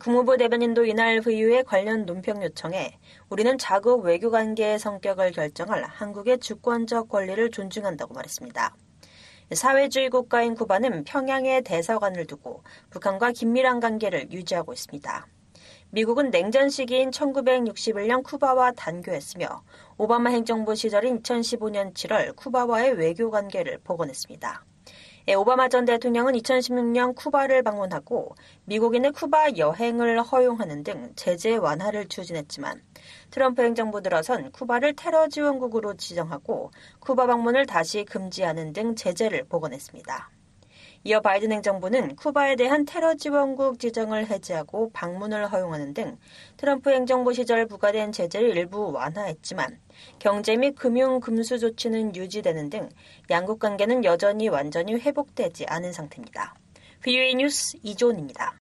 [0.02, 2.98] 국무부 대변인도 이날 VOA에 관련 논평 요청에
[3.30, 8.76] 우리는 자국 외교 관계의 성격을 결정할 한국의 주권적 권리를 존중한다고 말했습니다.
[9.54, 15.28] 사회주의 국가인 쿠바는 평양에 대사관을 두고 북한과 긴밀한 관계를 유지하고 있습니다.
[15.90, 19.64] 미국은 냉전 시기인 1961년 쿠바와 단교했으며
[19.98, 24.66] 오바마 행정부 시절인 2015년 7월 쿠바와의 외교 관계를 복원했습니다.
[25.30, 32.82] 예, 오바마 전 대통령은 2016년 쿠바를 방문하고 미국인의 쿠바 여행을 허용하는 등 제재 완화를 추진했지만
[33.32, 40.37] 트럼프 행정부 들어선 쿠바를 테러 지원국으로 지정하고 쿠바 방문을 다시 금지하는 등 제재를 복원했습니다.
[41.08, 46.18] 이어 바이든 행정부는 쿠바에 대한 테러 지원국 지정을 해제하고 방문을 허용하는 등
[46.58, 49.80] 트럼프 행정부 시절 부과된 제재를 일부 완화했지만
[50.20, 52.90] 경제 및 금융 금수 조치는 유지되는 등
[53.30, 56.56] 양국 관계는 여전히 완전히 회복되지 않은 상태입니다.
[57.02, 58.58] VOA 뉴스 이존입니다.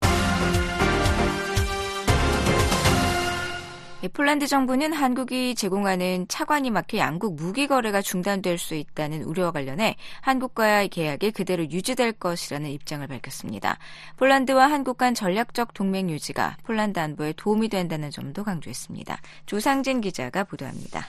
[4.12, 10.88] 폴란드 정부는 한국이 제공하는 차관이 막혀 양국 무기 거래가 중단될 수 있다는 우려와 관련해 한국과의
[10.88, 13.78] 계약이 그대로 유지될 것이라는 입장을 밝혔습니다.
[14.16, 19.20] 폴란드와 한국 간 전략적 동맹 유지가 폴란드 안보에 도움이 된다는 점도 강조했습니다.
[19.46, 21.06] 조상진 기자가 보도합니다.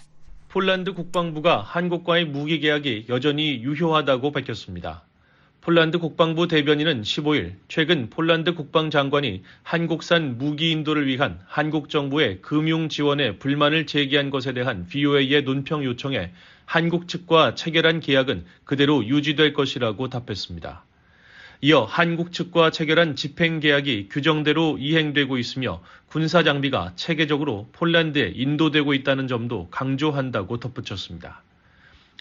[0.50, 5.04] 폴란드 국방부가 한국과의 무기 계약이 여전히 유효하다고 밝혔습니다.
[5.66, 13.40] 폴란드 국방부 대변인은 15일 최근 폴란드 국방장관이 한국산 무기 인도를 위한 한국 정부의 금융 지원에
[13.40, 16.32] 불만을 제기한 것에 대한 VOA의 논평 요청에
[16.66, 20.84] 한국 측과 체결한 계약은 그대로 유지될 것이라고 답했습니다.
[21.62, 29.28] 이어 한국 측과 체결한 집행 계약이 규정대로 이행되고 있으며 군사 장비가 체계적으로 폴란드에 인도되고 있다는
[29.28, 31.42] 점도 강조한다고 덧붙였습니다.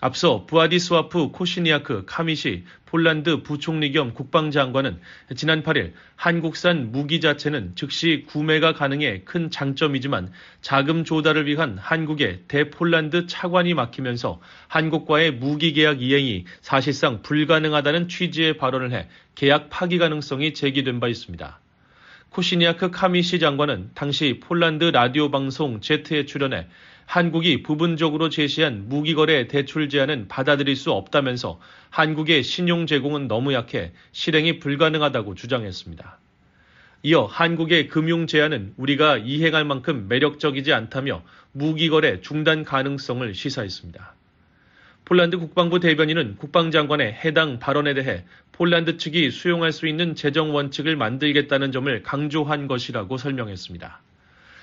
[0.01, 5.01] 앞서 브와디스와프 코시니아크 카미시 폴란드 부총리 겸 국방장관은
[5.35, 10.31] 지난 8일 한국산 무기 자체는 즉시 구매가 가능해 큰 장점이지만
[10.61, 18.93] 자금 조달을 위한 한국의 대폴란드 차관이 막히면서 한국과의 무기 계약 이행이 사실상 불가능하다는 취지의 발언을
[18.93, 21.61] 해 계약 파기 가능성이 제기된 바 있습니다.
[22.35, 26.67] 코시니아크 카미시 장관은 당시 폴란드 라디오 방송 제트에 출연해
[27.07, 31.61] 한국이 부분적으로 제시한 무기거래 대출 제한은 받아들일 수 없다면서
[31.91, 36.19] 한국의 신용 제공은 너무 약해 실행이 불가능하다고 주장했습니다.
[37.05, 41.23] 이어 한국의 금융 제한은 우리가 이행할 만큼 매력적이지 않다며
[41.53, 44.15] 무기거래 중단 가능성을 시사했습니다.
[45.07, 51.73] 폴란드 국방부 대변인은 국방장관의 해당 발언에 대해 폴란드 측이 수용할 수 있는 재정 원칙을 만들겠다는
[51.73, 54.01] 점을 강조한 것이라고 설명했습니다.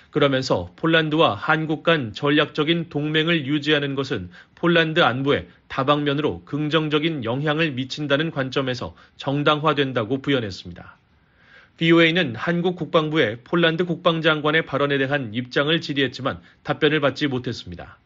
[0.10, 8.96] 그러면서 폴란드와 한국 간 전략적인 동맹을 유지하는 것은 폴란드 안보에 다방면으로 긍정적인 영향을 미친다는 관점에서
[9.18, 10.98] 정당화된다고 부연했습니다.
[11.78, 18.01] BOA는 한국 국방부의 폴란드 국방장관의 발언에 대한 입장을 질의했지만 답변을 받지 못했습니다.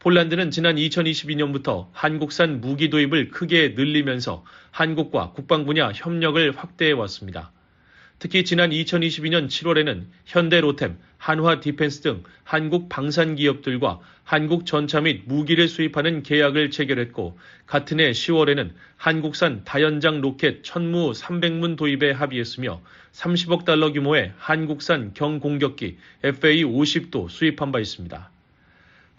[0.00, 7.52] 폴란드는 지난 2022년부터 한국산 무기 도입을 크게 늘리면서 한국과 국방 분야 협력을 확대해 왔습니다.
[8.18, 15.24] 특히 지난 2022년 7월에는 현대 로템, 한화 디펜스 등 한국 방산 기업들과 한국 전차 및
[15.26, 22.80] 무기를 수입하는 계약을 체결했고 같은 해 10월에는 한국산 다연장 로켓 천무 300문 도입에 합의했으며
[23.12, 28.30] 30억 달러 규모의 한국산 경공격기 FA-50도 수입한 바 있습니다.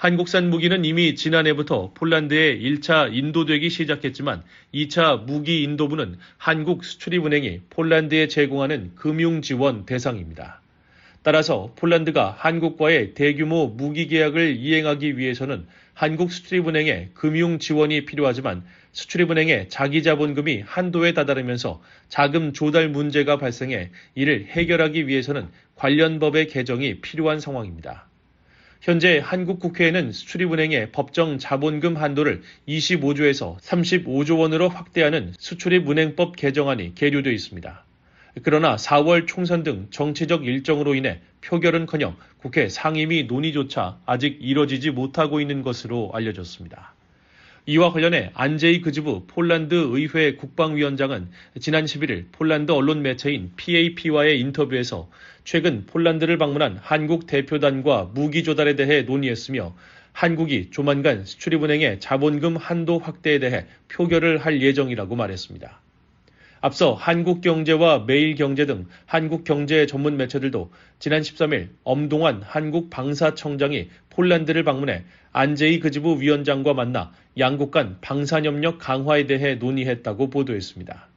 [0.02, 4.42] 한국산 무기는 이미 지난해부터 폴란드에 1차 인도되기 시작했지만
[4.74, 10.60] 2차 무기 인도부는 한국 수출입은행이 폴란드에 제공하는 금융 지원 대상입니다.
[11.22, 20.02] 따라서 폴란드가 한국과의 대규모 무기 계약을 이행하기 위해서는 한국 수출입은행의 금융 지원이 필요하지만 수출입은행의 자기
[20.02, 21.80] 자본금이 한도에 다다르면서
[22.10, 28.08] 자금 조달 문제가 발생해 이를 해결하기 위해서는 관련 법의 개정이 필요한 상황입니다.
[28.82, 37.86] 현재 한국 국회에는 수출입은행의 법정 자본금 한도를 25조에서 35조 원으로 확대하는 수출입은행법 개정안이 계류되어 있습니다.
[38.42, 45.62] 그러나 4월 총선 등 정치적 일정으로 인해 표결은커녕 국회 상임위 논의조차 아직 이뤄지지 못하고 있는
[45.62, 46.96] 것으로 알려졌습니다.
[47.68, 55.10] 이와 관련해 안제이 그즈부 폴란드 의회 국방위원장은 지난 11일 폴란드 언론 매체인 PAP와의 인터뷰에서
[55.44, 59.76] 최근 폴란드를 방문한 한국 대표단과 무기 조달에 대해 논의했으며
[60.12, 65.80] 한국이 조만간 수출입은행의 자본금 한도 확대에 대해 표결을 할 예정이라고 말했습니다.
[66.64, 75.04] 앞서 한국경제와 매일경제 등 한국 경제 전문 매체들도 지난 13일 엄동환 한국 방사청장이 폴란드를 방문해
[75.32, 81.08] 안제이 그지부 위원장과 만나 양국 간 방산협력 강화에 대해 논의했다고 보도했습니다.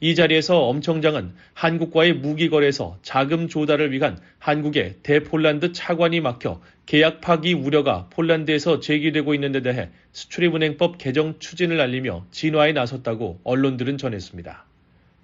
[0.00, 7.22] 이 자리에서 엄 청장은 한국과의 무기 거래에서 자금 조달을 위한 한국의 대폴란드 차관이 막혀 계약
[7.22, 14.73] 파기 우려가 폴란드에서 제기되고 있는 데 대해 수출입은행법 개정 추진을 알리며 진화에 나섰다고 언론들은 전했습니다.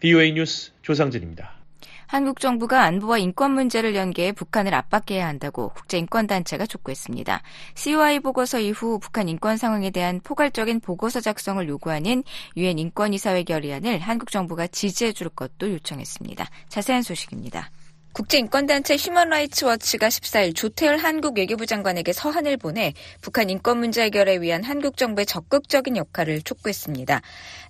[0.00, 1.60] VOA 뉴스 조상진입니다.
[2.06, 7.40] 한국 정부가 안보와 인권 문제를 연계해 북한을 압박해야 한다고 국제인권단체가 촉구했습니다.
[7.76, 12.24] COI 보고서 이후 북한 인권 상황에 대한 포괄적인 보고서 작성을 요구하는
[12.56, 16.48] 유엔 인권이사회 결의안을 한국 정부가 지지해 줄 것도 요청했습니다.
[16.68, 17.70] 자세한 소식입니다.
[18.12, 24.64] 국제인권단체 휴먼라이츠 워치가 14일 조태열 한국 외교부 장관에게 서한을 보내 북한 인권 문제 해결을 위한
[24.64, 27.20] 한국 정부의 적극적인 역할을 촉구했습니다.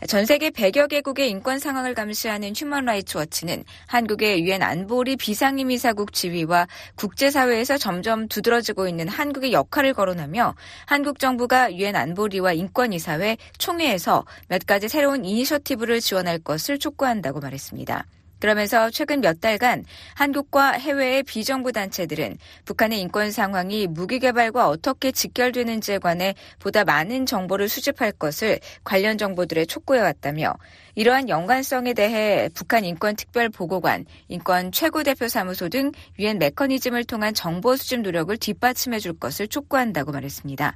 [0.09, 7.77] 전 세계 100여 개국의 인권 상황을 감시하는 휴먼라이츠 워치는 한국의 유엔 안보리 비상임이사국 지위와 국제사회에서
[7.77, 10.55] 점점 두드러지고 있는 한국의 역할을 거론하며
[10.87, 18.07] 한국 정부가 유엔 안보리와 인권이사회 총회에서 몇 가지 새로운 이니셔티브를 지원할 것을 촉구한다고 말했습니다.
[18.41, 19.85] 그러면서 최근 몇 달간
[20.15, 27.69] 한국과 해외의 비정부 단체들은 북한의 인권 상황이 무기 개발과 어떻게 직결되는지에 관해 보다 많은 정보를
[27.69, 30.55] 수집할 것을 관련 정부들에 촉구해 왔다며
[30.95, 37.33] 이러한 연관성에 대해 북한 인권 특별 보고관, 인권 최고 대표 사무소 등 유엔 메커니즘을 통한
[37.35, 40.75] 정보 수집 노력을 뒷받침해 줄 것을 촉구한다고 말했습니다.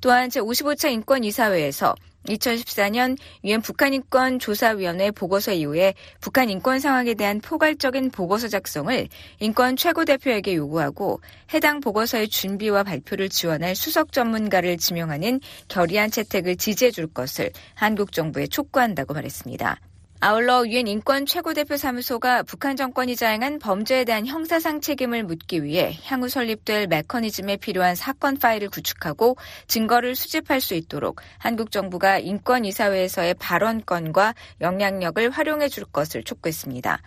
[0.00, 1.94] 또한 제55차 인권이사회에서
[2.26, 9.08] 2014년 유엔 북한인권 조사위원회 보고서 이후에 북한 인권 상황에 대한 포괄적인 보고서 작성을
[9.40, 11.20] 인권 최고 대표에게 요구하고
[11.54, 18.46] 해당 보고서의 준비와 발표를 지원할 수석 전문가를 지명하는 결의안 채택을 지지해 줄 것을 한국 정부에
[18.46, 19.78] 촉구한다고 말했습니다.
[20.18, 26.30] 아울러 유엔 인권 최고대표 사무소가 북한 정권이 자행한 범죄에 대한 형사상 책임을 묻기 위해 향후
[26.30, 29.36] 설립될 메커니즘에 필요한 사건 파일을 구축하고
[29.66, 37.02] 증거를 수집할 수 있도록 한국 정부가 인권 이사회에서의 발언권과 영향력을 활용해 줄 것을 촉구했습니다.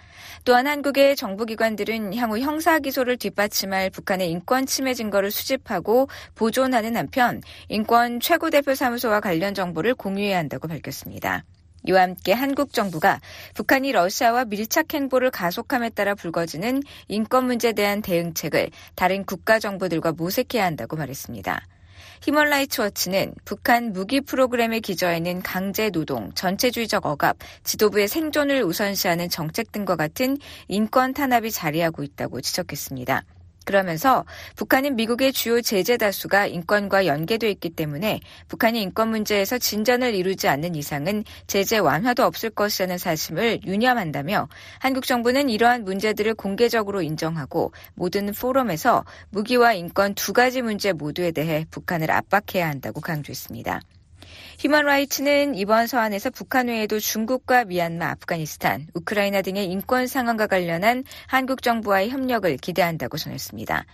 [0.46, 7.42] 또한 한국의 정부 기관들은 향후 형사 기소를 뒷받침할 북한의 인권 침해 증거를 수집하고 보존하는 한편
[7.70, 11.44] 인권 최고대표 사무소와 관련 정보를 공유해야 한다고 밝혔습니다.
[11.88, 13.20] 이와 함께 한국 정부가
[13.54, 20.66] 북한이 러시아와 밀착 행보를 가속함에 따라 불거지는 인권 문제에 대한 대응책을 다른 국가 정부들과 모색해야
[20.66, 21.62] 한다고 말했습니다.
[22.22, 29.96] 히멀라이츠 워치는 북한 무기 프로그램의 기저에는 강제 노동, 전체주의적 억압, 지도부의 생존을 우선시하는 정책 등과
[29.96, 33.24] 같은 인권 탄압이 자리하고 있다고 지적했습니다.
[33.70, 40.48] 그러면서 북한은 미국의 주요 제재 다수가 인권과 연계돼 있기 때문에 북한이 인권 문제에서 진전을 이루지
[40.48, 44.48] 않는 이상은 제재 완화도 없을 것이라는 사실을 유념한다며
[44.80, 51.68] 한국 정부는 이러한 문제들을 공개적으로 인정하고 모든 포럼에서 무기와 인권 두 가지 문제 모두에 대해
[51.70, 53.82] 북한을 압박해야 한다고 강조했습니다.
[54.60, 61.62] 휴먼 라이츠는 이번 서한에서 북한 외에도 중국과 미얀마, 아프가니스탄, 우크라이나 등의 인권 상황과 관련한 한국
[61.62, 63.86] 정부와의 협력을 기대한다고 전했습니다.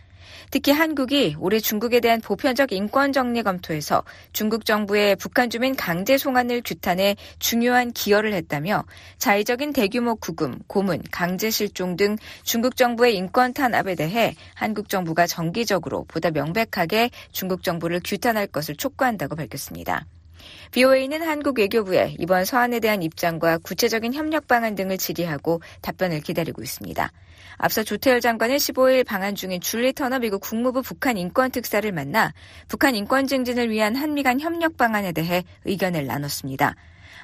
[0.49, 4.03] 특히 한국이 올해 중국에 대한 보편적 인권 정리 검토에서
[4.33, 8.85] 중국 정부의 북한 주민 강제 송환을 규탄해 중요한 기여를 했다며
[9.19, 16.05] 자의적인 대규모 구금, 고문, 강제 실종 등 중국 정부의 인권 탄압에 대해 한국 정부가 정기적으로
[16.07, 20.07] 보다 명백하게 중국 정부를 규탄할 것을 촉구한다고 밝혔습니다.
[20.71, 27.11] BOA는 한국 외교부에 이번 서한에 대한 입장과 구체적인 협력 방안 등을 질의하고 답변을 기다리고 있습니다.
[27.57, 32.33] 앞서 조태열 장관은 15일 방한 중인 줄리 터너 미국 국무부 북한 인권 특사를 만나
[32.67, 36.75] 북한 인권 증진을 위한 한미 간 협력 방안에 대해 의견을 나눴습니다.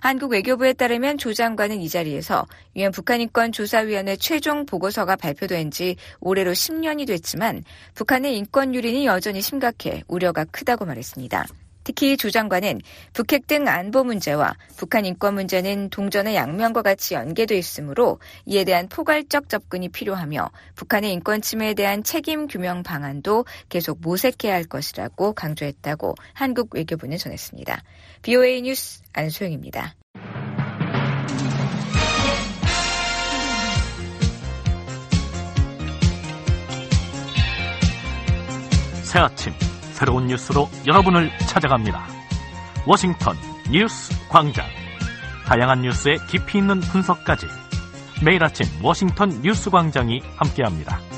[0.01, 7.05] 한국 외교부에 따르면 조 장관은 이 자리에서 유엔 북한인권조사위원회 최종 보고서가 발표된 지 올해로 10년이
[7.05, 7.63] 됐지만
[7.93, 11.45] 북한의 인권 유린이 여전히 심각해 우려가 크다고 말했습니다.
[11.83, 12.81] 특히 조 장관은
[13.13, 19.49] 북핵 등 안보 문제와 북한 인권 문제는 동전의 양면과 같이 연계돼 있으므로 이에 대한 포괄적
[19.49, 26.75] 접근이 필요하며 북한의 인권 침해에 대한 책임 규명 방안도 계속 모색해야 할 것이라고 강조했다고 한국
[26.75, 27.83] 외교부는 전했습니다.
[28.21, 29.95] BOA 뉴스 안소영입니다.
[39.03, 39.51] 새 아침
[40.01, 42.07] 새로운 뉴스로 여러분을 찾아갑니다.
[42.87, 43.37] 워싱턴
[43.69, 44.65] 뉴스 광장.
[45.45, 47.45] 다양한 뉴스의 깊이 있는 분석까지
[48.25, 51.10] 매일 아침 워싱턴 뉴스 광장이 함께합니다.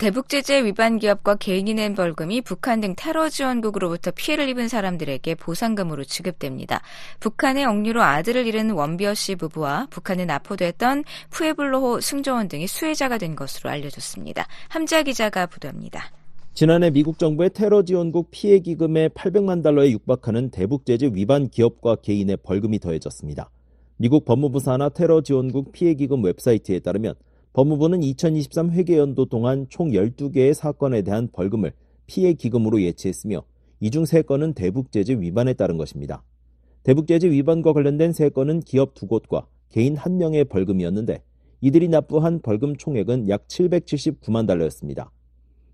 [0.00, 6.04] 대북 제재 위반 기업과 개인이 낸 벌금이 북한 등 테러 지원국으로부터 피해를 입은 사람들에게 보상금으로
[6.04, 6.80] 지급됩니다.
[7.20, 13.68] 북한의 억류로 아들을 잃은 원비어 씨 부부와 북한에 납포됐던 푸에블로호 승조원 등이 수혜자가 된 것으로
[13.68, 14.46] 알려졌습니다.
[14.70, 16.10] 함자 기자가 보도합니다.
[16.54, 22.38] 지난해 미국 정부의 테러 지원국 피해 기금에 800만 달러에 육박하는 대북 제재 위반 기업과 개인의
[22.42, 23.50] 벌금이 더해졌습니다.
[23.98, 27.16] 미국 법무부 산하 테러 지원국 피해 기금 웹사이트에 따르면
[27.52, 31.72] 법무부는 2023 회계연도 동안 총 12개의 사건에 대한 벌금을
[32.06, 33.42] 피해 기금으로 예치했으며
[33.80, 36.22] 이 중 3건은 대북제재 위반에 따른 것입니다.
[36.84, 41.22] 대북제재 위반과 관련된 3건은 기업 2곳과 개인 1명의 벌금이었는데
[41.62, 45.10] 이들이 납부한 벌금 총액은 약 779만 달러였습니다.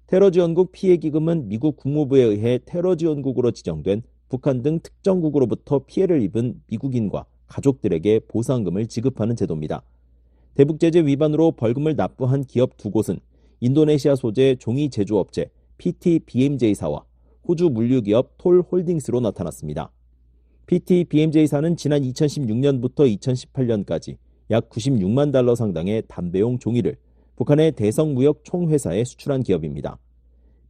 [0.06, 6.62] 테러 지원국 피해 기금은 미국 국무부에 의해 테러 지원국으로 지정된 북한 등 특정국으로부터 피해를 입은
[6.68, 9.82] 미국인과 가족들에게 보상금을 지급하는 제도입니다.
[10.56, 13.20] 대북제재 위반으로 벌금을 납부한 기업 두 곳은
[13.60, 17.04] 인도네시아 소재 종이 제조업체 PT BMJ사와
[17.46, 19.92] 호주 물류기업 톨 홀딩스로 나타났습니다.
[20.64, 24.16] PT BMJ사는 지난 2016년부터 2018년까지
[24.50, 26.96] 약 96만 달러 상당의 담배용 종이를
[27.36, 29.98] 북한의 대성무역 총회사에 수출한 기업입니다.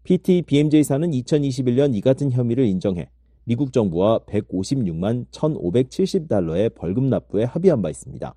[0.02, 3.08] PT BMJ사는 2021년 이 같은 혐의를 인정해
[3.44, 8.34] 미국 정부와 156만 1,570달러의 벌금 납부에 합의한 바 있습니다.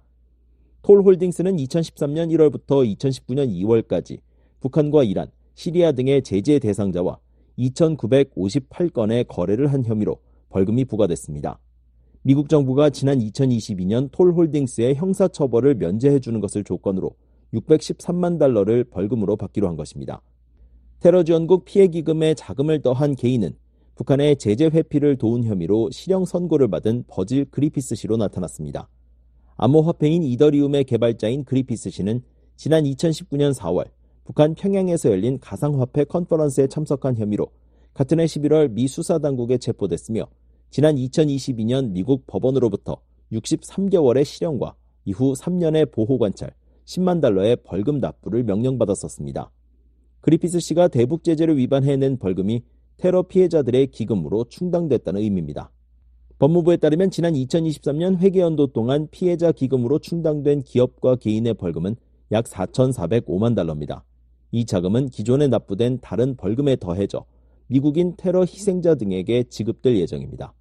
[0.82, 4.19] 톨 홀딩스는 2013년 1월부터 2019년 2월까지
[4.61, 7.19] 북한과 이란, 시리아 등의 제재 대상자와
[7.57, 10.19] 2,958건의 거래를 한 혐의로
[10.49, 11.59] 벌금이 부과됐습니다.
[12.21, 17.11] 미국 정부가 지난 2022년 톨 홀딩스의 형사처벌을 면제해주는 것을 조건으로
[17.53, 20.21] 613만 달러를 벌금으로 받기로 한 것입니다.
[21.01, 23.55] 테러 지원국 피해 기금에 자금을 더한 개인은
[23.95, 28.88] 북한의 제재 회피를 도운 혐의로 실형 선고를 받은 버질 그리피스 씨로 나타났습니다.
[29.62, 32.22] 암호화폐인 이더리움의 개발자인 그리피스 씨는
[32.55, 33.89] 지난 2019년 4월
[34.24, 37.47] 북한 평양에서 열린 가상화폐 컨퍼런스에 참석한 혐의로
[37.93, 40.28] 같은 해 11월 미 수사당국에 체포됐으며
[40.70, 43.01] 지난 2022년 미국 법원으로부터
[43.34, 46.53] 63개월의 실형과 이후 3년의 보호관찰,
[46.86, 49.51] 10만 달러의 벌금 납부를 명령받았었습니다.
[50.22, 52.64] 그리피스 씨가 대북 제재를 위반해낸 벌금이
[52.95, 55.70] 테러 피해자들의 기금으로 충당됐다는 의미입니다.
[56.39, 61.97] 법무부에 따르면 지난 2023년 회계연도 동안 피해자 기금으로 충당된 기업과 개인의 벌금은
[62.31, 64.05] 약 4,405만 달러입니다.
[64.51, 67.25] 이 자금은 기존에 납부된 다른 벌금에 더해져
[67.67, 70.53] 미국인 테러 희생자 등에게 지급될 예정입니다.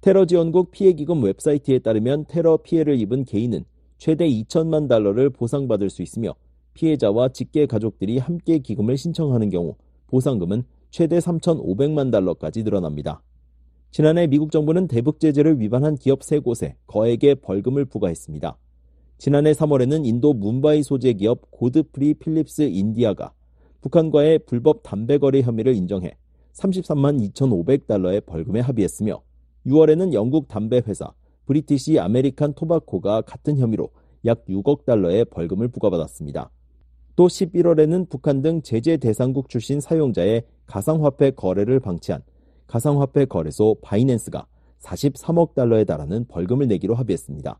[0.00, 3.66] 테러 지원국 피해기금 웹사이트에 따르면 테러 피해를 입은 개인은
[3.98, 6.34] 최대 2천만 달러를 보상받을 수 있으며
[6.72, 13.20] 피해자와 직계 가족들이 함께 기금을 신청하는 경우 보상금은 최대 3,500만 달러까지 늘어납니다.
[13.90, 18.56] 지난해 미국 정부는 대북 제재를 위반한 기업 3곳에 거액의 벌금을 부과했습니다.
[19.18, 23.32] 지난해 3월에는 인도 뭄바이 소재 기업 고드프리 필립스 인디아가
[23.80, 26.16] 북한과의 불법 담배 거래 혐의를 인정해
[26.52, 29.22] 33만 2,500달러의 벌금에 합의했으며
[29.66, 31.12] 6월에는 영국 담배 회사
[31.46, 33.90] 브리티시 아메리칸 토바코가 같은 혐의로
[34.24, 36.48] 약 6억 달러의 벌금을 부과받았습니다.
[37.16, 42.22] 또 11월에는 북한 등 제재 대상국 출신 사용자의 가상화폐 거래를 방치한
[42.70, 44.46] 가상화폐 거래소 바이낸스가
[44.78, 47.58] 43억 달러에 달하는 벌금을 내기로 합의했습니다.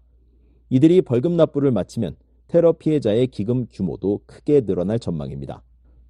[0.70, 2.14] 이들이 벌금 납부를 마치면
[2.46, 5.64] 테러 피해자의 기금 규모도 크게 늘어날 전망입니다.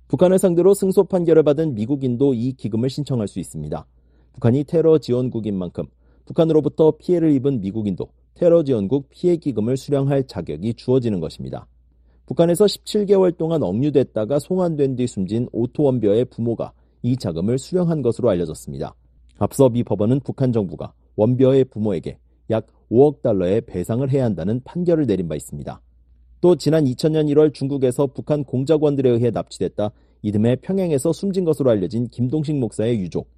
[0.09, 3.87] 북한을 상대로 승소 판결을 받은 미국인도 이 기금을 신청할 수 있습니다.
[4.35, 5.87] 북한이 테러 지원국인 만큼
[6.27, 11.67] 북한으로부터 피해를 입은 미국인도 테러 지원국 피해 기금을 수령할 자격이 주어지는 것입니다.
[12.27, 18.95] 북한에서 17개월 동안 억류됐다가 송환된 뒤 숨진 오토 웜비어의 부모가 이 자금을 수령한 것으로 알려졌습니다.
[19.39, 22.19] 앞서 미 법원은 북한 정부가 원벼의 부모에게
[22.51, 25.81] 약 5억 달러의 배상을 해야 한다는 판결을 내린 바 있습니다.
[26.41, 29.93] 또 지난 2000년 1월 중국에서 북한 공작원들에 의해 납치됐다
[30.23, 33.29] 이듬해 평양에서 숨진 것으로 알려진 김동식 목사의 유족,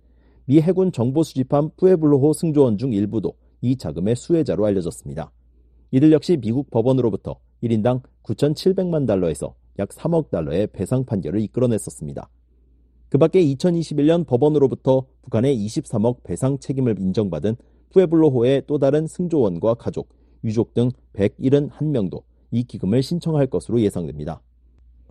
[0.47, 5.31] 미 해군 정보 수집함 푸에블로호 승조원 중 일부도 이 자금의 수혜자로 알려졌습니다.
[5.93, 12.29] 이들 역시 미국 법원으로부터 1인당 9,700만 달러에서 약 3억 달러의 배상 판결을 이끌어냈었습니다.
[13.13, 17.57] 그 밖에 2021년 법원으로부터 북한의 23억 배상 책임을 인정받은
[17.91, 20.09] 푸에블로호의 또 다른 승조원과 가족,
[20.45, 24.41] 유족 등 171명도 이 기금을 신청할 것으로 예상됩니다.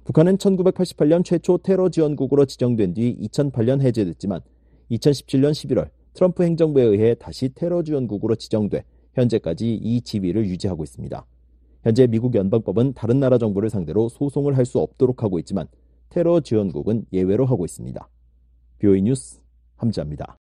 [0.04, 4.42] 북한은 1988년 최초 테러 지원국으로 지정된 뒤 2008년 해제됐지만
[4.90, 8.84] 2017년 11월 트럼프 행정부에 의해 다시 테러 지원국으로 지정돼
[9.14, 11.24] 현재까지 이 지위를 유지하고 있습니다.
[11.84, 15.68] 현재 미국 연방법은 다른 나라 정부를 상대로 소송을 할 수 없도록 하고 있지만
[16.12, 18.08] 테러 지원국은 예외로 하고 있습니다.
[18.80, 19.42] 뷰이 뉴스
[19.78, 20.38] 함지합니다.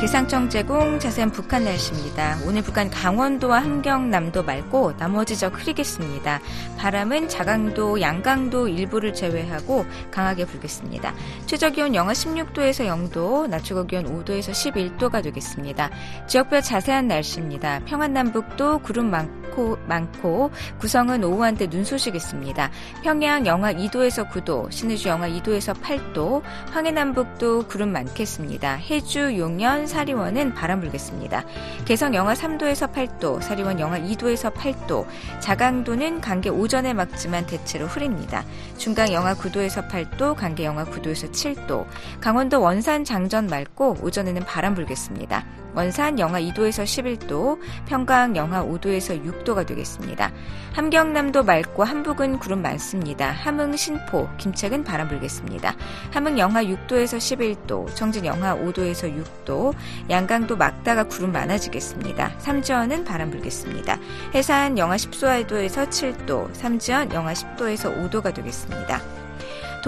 [0.00, 2.38] 기상청 제공 자세한 북한 날씨입니다.
[2.46, 6.38] 오늘 북한 강원도와 함경남도 맑고 나머지 적 흐리겠습니다.
[6.76, 11.12] 바람은 자강도, 양강도 일부를 제외하고 강하게 불겠습니다.
[11.46, 15.90] 최저 기온 영하 16도에서 0도, 낮 최고 기온 5도에서 11도가 되겠습니다.
[16.28, 17.80] 지역별 자세한 날씨입니다.
[17.86, 22.70] 평안남북도 구름 많고, 많고 구성은 오후 한때 눈 소식 있습니다.
[23.02, 28.74] 평양 영하 2도에서 9도, 신의주 영하 2도에서 8도, 황해남북도 구름 많겠습니다.
[28.74, 31.44] 해주, 용연, 사리원은 바람 불겠습니다.
[31.84, 35.06] 개성 영하 3도에서 8도, 사리원 영하 2도에서 8도,
[35.40, 38.44] 자강도는 강계 오전에 막지만 대체로 흐립니다.
[38.76, 41.86] 중강 영하 9도에서 8도, 강계 영하 9도에서 7도,
[42.20, 45.44] 강원도 원산 장전 맑고 오전에는 바람 불겠습니다.
[45.78, 50.32] 원산 영하 2도에서 11도, 평강 영하 5도에서 6도가 되겠습니다.
[50.72, 53.30] 함경남도 맑고 함북은 구름 많습니다.
[53.30, 55.76] 함흥, 신포, 김책은 바람 불겠습니다.
[56.10, 59.72] 함흥 영하 6도에서 11도, 청진 영하 5도에서 6도,
[60.10, 62.32] 양강도 막다가 구름 많아지겠습니다.
[62.38, 63.98] 삼지연은 바람 불겠습니다.
[64.34, 69.17] 해산 영하 10도에서 7도, 삼지연 영하 10도에서 5도가 되겠습니다.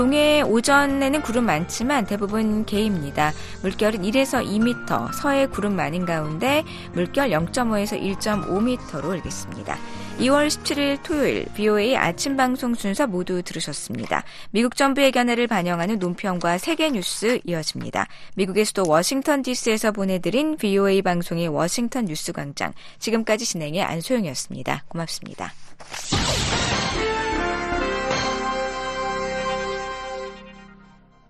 [0.01, 3.35] 동해 오전에는 구름 많지만 대부분 개입니다.
[3.61, 9.77] 물결은 1에서 2m, 서해 구름 많은 가운데 물결 0.5에서 1.5m로 일겠습니다.
[10.21, 14.25] 2월 17일 토요일 BOA 아침 방송 순서 모두 들으셨습니다.
[14.53, 18.07] 미국 정부의 견해를 반영하는 논평과 세계 뉴스 이어집니다.
[18.37, 22.73] 미국의 수도 워싱턴 DC에서 보내드린 BOA 방송의 워싱턴 뉴스 광장.
[23.01, 24.85] 지금까지 진행의 안소영이었습니다.
[24.89, 25.53] 고맙습니다.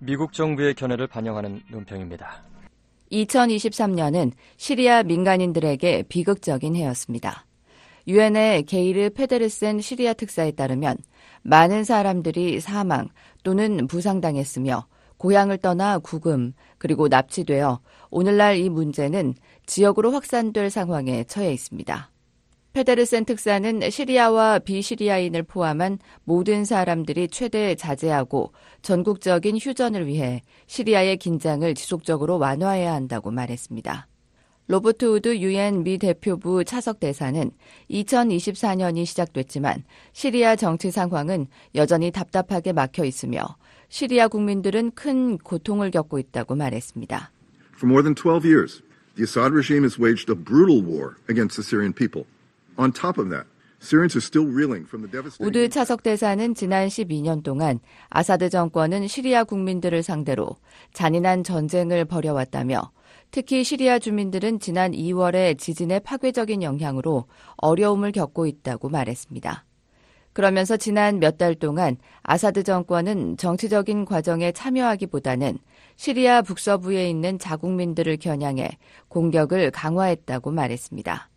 [0.03, 2.42] 미국 정부의 견해를 반영하는 논평입니다.
[3.12, 7.44] 2023년은 시리아 민간인들에게 비극적인 해였습니다.
[8.09, 10.96] 유엔의 게이르 페데르센 시리아 특사에 따르면
[11.42, 13.09] 많은 사람들이 사망
[13.42, 14.86] 또는 부상당했으며
[15.18, 17.80] 고향을 떠나 구금 그리고 납치되어
[18.11, 19.34] 오늘날 이 문제는
[19.66, 22.11] 지역으로 확산될 상황에 처해 있습니다.
[22.73, 28.53] 페데르센 특사는 시리아와 비시리아인을 포함한 모든 사람들이 최대 자제하고
[28.83, 34.07] 전국적인 휴전을 위해 시리아의 긴장을 지속적으로 완화해야 한다고 말했습니다.
[34.68, 37.51] 로버트 우드 유엔 미 대표부 차석 대사는
[37.91, 43.57] 2024년이 시작됐지만 시리아 정치 상황은 여전히 답답하게 막혀 있으며
[43.89, 47.33] 시리아 국민들은 큰 고통을 겪고 있다고 말했습니다.
[47.75, 48.81] For more than 12 years,
[49.16, 52.27] the Assad regime has waged a brutal war against the Syrian people.
[55.47, 60.57] 우드 차석 대사는 지난 12년 동안 아사드 정권은 시리아 국민들을 상대로
[60.93, 62.93] 잔인한 전쟁을 벌여왔다며
[63.31, 67.25] 특히 시리아 주민들은 지난 2월의 지진의 파괴적인 영향으로
[67.57, 69.64] 어려움을 겪고 있다고 말했습니다.
[70.33, 75.59] 그러면서 지난 몇 달 동안 아사드 정권은 정치적인 과정에 참여하기보다는
[75.97, 78.68] 시리아 북서부에 있는 자국민들을 겨냥해
[79.09, 81.30] 공격을 강화했다고 말했습니다.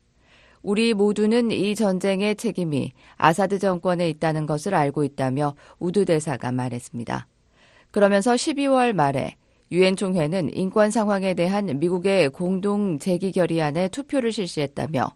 [0.64, 7.28] 우리 모두는 이 전쟁의 책임이 아사드 정권에 있다는 것을 알고 있다며 우드 대사가 말했습니다.
[7.92, 9.36] 그러면서 12월 말에
[9.72, 15.12] 유엔 총회는 인권 상황에 대한 미국의 공동 제기 결의안에 투표를 실시했다며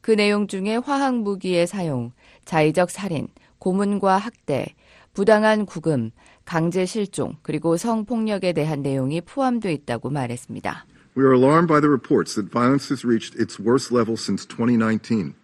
[0.00, 2.12] 그 내용 중에 화학 무기의 사용,
[2.44, 3.26] 자의적 살인,
[3.58, 4.66] 고문과 학대,
[5.14, 6.10] 부당한 구금,
[6.44, 10.86] 강제 실종, 그리고 성폭력에 대한 내용이 포함되어 있다고 말했습니다.
[11.14, 15.34] We are alarmed by the reports that violence has reached its worst level since 2019.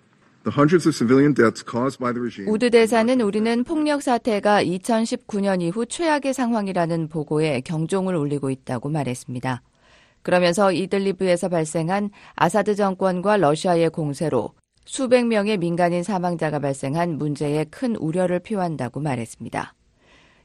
[2.47, 9.61] 우드 대사는 우리는 폭력 사태가 2019년 이후 최악의 상황이라는 보고에 경종을 울리고 있다고 말했습니다.
[10.23, 14.55] 그러면서 이들리브에서 발생한 아사드 정권과 러시아의 공세로
[14.87, 19.75] 수백 명의 민간인 사망자가 발생한 문제에 큰 우려를 표한다고 말했습니다.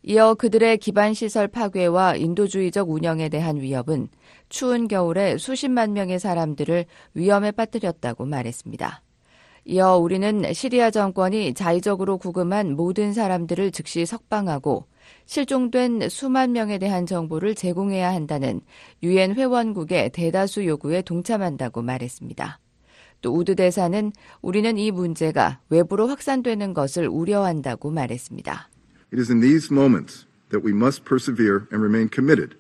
[0.06, 4.10] 이어 그들의 기반 시설 파괴와 인도주의적 운영에 대한 위협은
[4.50, 9.02] 추운 겨울에 수십만 명의 사람들을 위험에 빠뜨렸다고 말했습니다.
[9.66, 14.88] 이어 우리는 시리아 정권이 자의적으로 구금한 모든 사람들을 즉시 석방하고
[15.26, 18.60] 실종된 수만 명에 대한 정보를 제공해야 한다는
[19.04, 22.60] 유엔 회원국의 대다수 요구에 동참한다고 말했습니다.
[23.22, 28.73] 또 우드 대사는 우리는 이 문제가 외부로 확산되는 것을 우려한다고 말했습니다.
[29.14, 32.58] It is in these moments that we must persevere and remain committed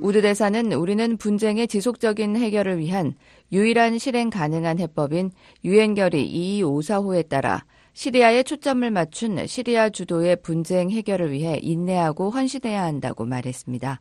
[0.00, 3.14] 우드 대사는 우리는 분쟁의 지속적인 해결을 위한
[3.52, 5.32] 유일한 실행 가능한 해법인
[5.64, 6.26] 유엔 결의
[6.62, 14.00] 2254호에 따라 시리아에 초점을 맞춘 시리아 주도의 분쟁 해결을 위해 인내하고 헌신해야 한다고 말했습니다.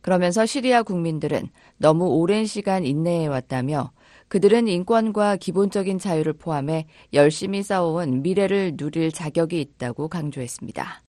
[0.00, 1.48] 그러면서 시리아 국민들은
[1.78, 3.90] 너무 오랜 시간 인내해왔다며
[4.28, 11.02] 그들은 인권과 기본적인 자유를 포함해 열심히 싸워온 미래를 누릴 자격이 있다고 강조했습니다.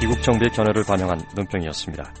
[0.00, 2.14] 미국 정부의 견해를 반영한 논평이었습니다.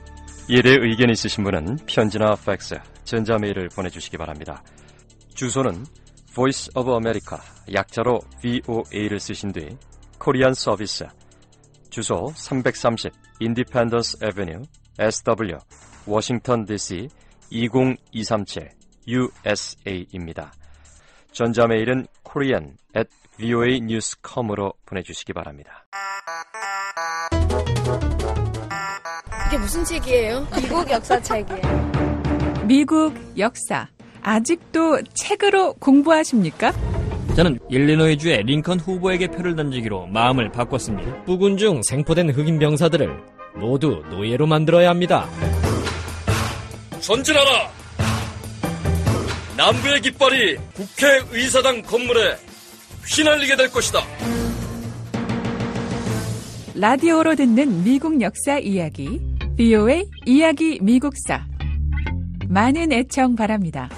[0.48, 4.62] 이에 대해 의견 있으신 분은 편지나 팩스, 전자메일을 보내주시기 바랍니다.
[5.34, 5.84] 주소는
[6.32, 7.38] Voice of America,
[7.72, 9.76] 약자로 VOA를 쓰신 뒤
[10.18, 11.06] 코리안 서비스,
[11.90, 14.62] 주소 330 Independence Avenue,
[14.98, 15.58] SW,
[16.06, 17.08] 워싱턴 DC
[17.50, 18.70] 20237
[19.06, 20.52] USA입니다.
[21.32, 25.86] 전자메일은 korean at voanews.com으로 보내주시기 바랍니다.
[29.48, 30.46] 이게 무슨 책이에요?
[30.60, 31.92] 미국 역사 책이에요.
[32.66, 33.86] 미국 역사.
[34.22, 36.72] 아직도 책으로 공부하십니까?
[37.36, 41.22] 저는 일리노이주의 링컨 후보에게 표를 던지기로 마음을 바꿨습니다.
[41.24, 43.22] 부군 중 생포된 흑인 병사들을
[43.54, 45.28] 모두 노예로 만들어야 합니다.
[47.06, 47.70] 전진하라!
[49.56, 52.36] 남부의 깃발이 국회의사당 건물에
[53.06, 54.00] 휘날리게 될 것이다.
[56.74, 59.20] 라디오로 듣는 미국 역사 이야기,
[59.56, 61.46] BO의 이야기 미국사.
[62.48, 63.88] 많은 애청 바랍니다.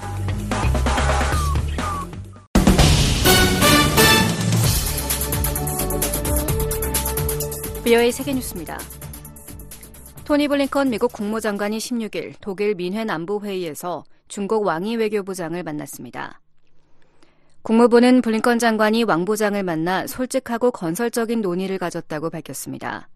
[7.83, 8.77] BO의 세계뉴스입니다.
[10.29, 16.39] 토니 블링컨 미국 국무장관이 16일 독일 민회 안보회의에서 중국 왕이 외교부장을 만났습니다.
[17.63, 23.09] 국무부는 블링컨 장관이 왕 부장을 만나 솔직하고 건설적인 논의를 가졌다고 밝혔습니다.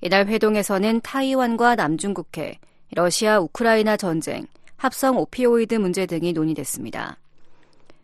[0.00, 2.58] 이날 회동에서는 타이완과 남중국해,
[2.96, 7.18] 러시아 우크라이나 전쟁, 합성 오피오이드 문제 등이 논의됐습니다.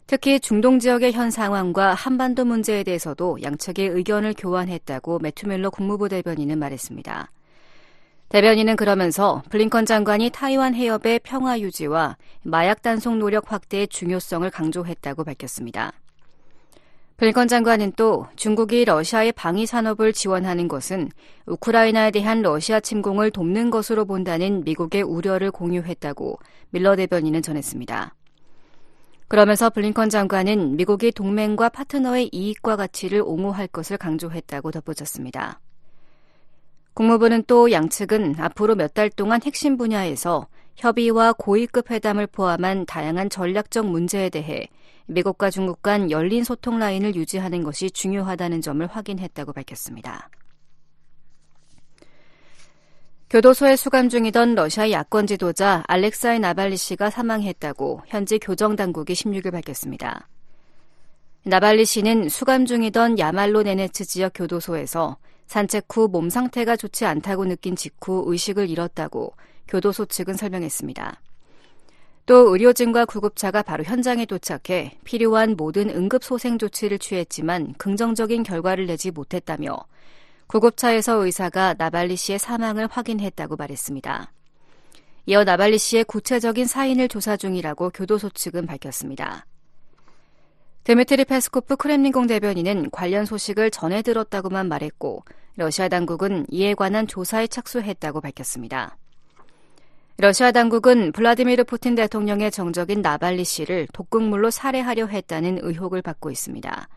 [0.06, 7.32] 특히 중동 지역의 현 상황과 한반도 문제에 대해서도 양측의 의견을 교환했다고 매튜밀러 국무부 대변인은 말했습니다.
[8.28, 15.92] 대변인은 그러면서 블링컨 장관이 타이완 해협의 평화 유지와 마약 단속 노력 확대의 중요성을 강조했다고 밝혔습니다.
[17.16, 21.08] 블링컨 장관은 또 중국이 러시아의 방위 산업을 지원하는 것은
[21.46, 26.38] 우크라이나에 대한 러시아 침공을 돕는 것으로 본다는 미국의 우려를 공유했다고
[26.70, 28.14] 밀러 대변인은 전했습니다.
[29.26, 35.60] 그러면서 블링컨 장관은 미국이 동맹과 파트너의 이익과 가치를 옹호할 것을 강조했다고 덧붙였습니다.
[36.98, 43.86] 국무부는 또 양측은 앞으로 몇 달 동안 핵심 분야에서 협의와 고위급 회담을 포함한 다양한 전략적
[43.86, 44.66] 문제에 대해
[45.06, 50.28] 미국과 중국 간 열린 소통 라인을 유지하는 것이 중요하다는 점을 확인했다고 밝혔습니다.
[53.30, 60.26] 교도소에 수감 중이던 러시아 야권 지도자 알렉사이 나발리 씨가 사망했다고 현지 교정 당국이 16일 밝혔습니다.
[61.44, 65.16] 나발리 씨는 수감 중이던 야말로 네네츠 지역 교도소에서
[65.48, 69.34] 산책 후 몸 상태가 좋지 않다고 느낀 직후 의식을 잃었다고
[69.66, 71.20] 교도소 측은 설명했습니다.
[72.26, 79.10] 또 의료진과 구급차가 바로 현장에 도착해 필요한 모든 응급 소생 조치를 취했지만 긍정적인 결과를 내지
[79.10, 79.78] 못했다며
[80.48, 84.32] 구급차에서 의사가 나발니 씨의 사망을 확인했다고 말했습니다.
[85.26, 89.46] 이어 나발니 씨의 구체적인 사인을 조사 중이라고 교도소 측은 밝혔습니다.
[90.88, 95.22] 드미트리 페스코프 크렘린궁 대변인은 관련 소식을 전해 들었다고만 말했고
[95.56, 98.96] 러시아 당국은 이에 관한 조사에 착수했다고 밝혔습니다.
[100.16, 106.88] 러시아 당국은 블라디미르 푸틴 대통령의 정적인 나발리 씨를 독극물로 살해하려 했다는 의혹을 받고 있습니다.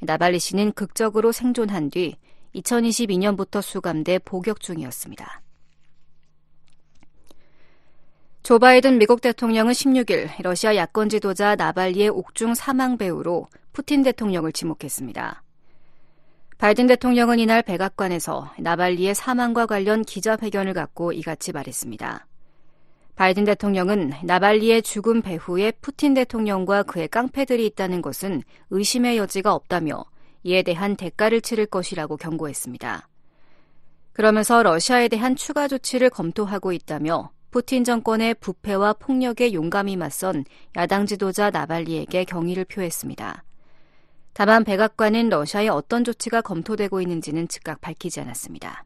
[0.00, 2.16] 나발리 씨는 극적으로 생존한 뒤
[2.56, 5.45] 2022년부터 수감돼 복역 중이었습니다.
[8.46, 15.42] 조 바이든 미국 대통령은 16일 러시아 야권 지도자 나발리의 옥중 사망 배우로 푸틴 대통령을 지목했습니다.
[16.56, 22.28] 바이든 대통령은 이날 백악관에서 나발리의 사망과 관련 기자회견을 갖고 이같이 말했습니다.
[23.16, 30.04] 바이든 대통령은 나발리의 죽음 배후에 푸틴 대통령과 그의 깡패들이 있다는 것은 의심의 여지가 없다며
[30.44, 33.08] 이에 대한 대가를 치를 것이라고 경고했습니다.
[34.12, 40.44] 그러면서 러시아에 대한 추가 조치를 검토하고 있다며 푸틴 정권의 부패와 폭력에 용감히 맞선
[40.76, 43.44] 야당 지도자 나발리에게 경의를 표했습니다.
[44.34, 48.84] 다만 백악관은 러시아의 어떤 조치가 검토되고 있는지는 즉각 밝히지 않았습니다.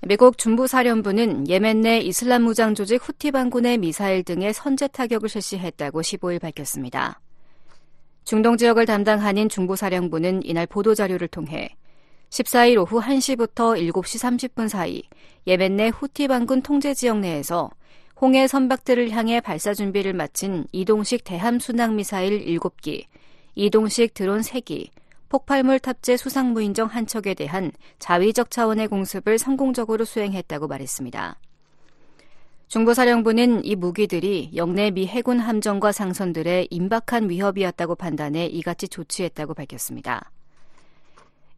[0.00, 6.40] 미국 중부사령부는 예멘 내 이슬람 무장 조직 후티 반군의 미사일 등의 선제 타격을 실시했다고 15일
[6.40, 7.20] 밝혔습니다.
[8.24, 11.76] 중동 지역을 담당하는 중부사령부는 이날 보도자료를 통해
[12.32, 15.02] 14일 오후 1시부터 7시 30분 사이
[15.46, 17.70] 예멘 내 후티 반군 통제 지역 내에서
[18.18, 23.04] 홍해 선박들을 향해 발사 준비를 마친 이동식 대함 순항 미사일 7기,
[23.54, 24.88] 이동식 드론 3기,
[25.28, 31.36] 폭발물 탑재 수상 무인정 한 척에 대한 자위적 차원의 공습을 성공적으로 수행했다고 말했습니다.
[32.68, 40.30] 중부사령부는 이 무기들이 영내 미 해군 함정과 상선들의 임박한 위협이었다고 판단해 이같이 조치했다고 밝혔습니다.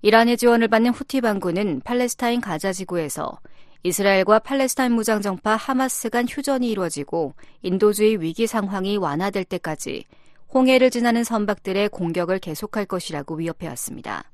[0.05, 3.39] 이란의 지원을 받는 후티 반군은 팔레스타인 가자 지구에서
[3.85, 7.33] 이스라엘과 팔레스타인 무장정파 하마스 간 휴전이 이루어지고
[7.63, 10.05] 인도주의 위기 상황이 완화될 때까지
[10.53, 14.31] 홍해를 지나는 선박들의 공격을 계속할 것이라고 위협해왔습니다.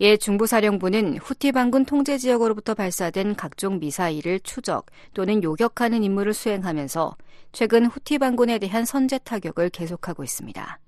[0.00, 4.84] 예 중부사령부는 후티 반군 통제 지역으로부터 발사된 각종 미사일을 추적
[5.14, 7.16] 또는 요격하는 임무를 수행하면서
[7.52, 10.78] 최근 후티 반군에 대한 선제 타격을 계속하고 있습니다.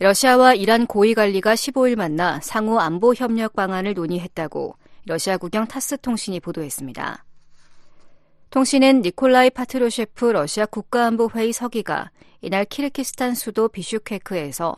[0.00, 4.76] 러시아와 이란 고위 관리가 15일 만나 상호 안보 협력 방안을 논의했다고
[5.06, 7.24] 러시아 국영 타스 통신이 보도했습니다.
[8.50, 14.76] 통신은 니콜라이 파트루셰프 러시아 국가안보회의 서기가 이날 키르키스탄 수도 비슈케크에서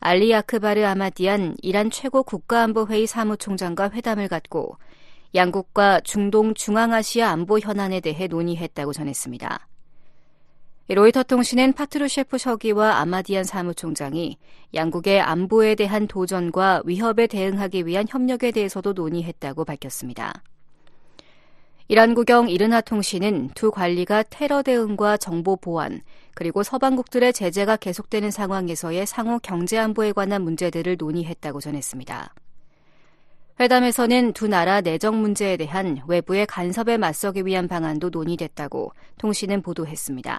[0.00, 4.76] 알리 아크바르 아마디안 이란 최고 국가안보회의 사무총장과 회담을 갖고
[5.34, 9.66] 양국과 중동 중앙아시아 안보 현안에 대해 논의했다고 전했습니다.
[10.94, 14.38] 로이터 통신은 파트루셰프 서기와 아마디안 사무총장이
[14.72, 20.42] 양국의 안보에 대한 도전과 위협에 대응하기 위한 협력에 대해서도 논의했다고 밝혔습니다.
[21.88, 26.00] 이란 국영 이르나 통신은 두 관리가 테러 대응과 정보 보안,
[26.34, 32.34] 그리고 서방국들의 제재가 계속되는 상황에서의 상호 경제 안보에 관한 문제들을 논의했다고 전했습니다.
[33.60, 40.38] 회담에서는 두 나라 내정 문제에 대한 외부의 간섭에 맞서기 위한 방안도 논의됐다고 통신은 보도했습니다.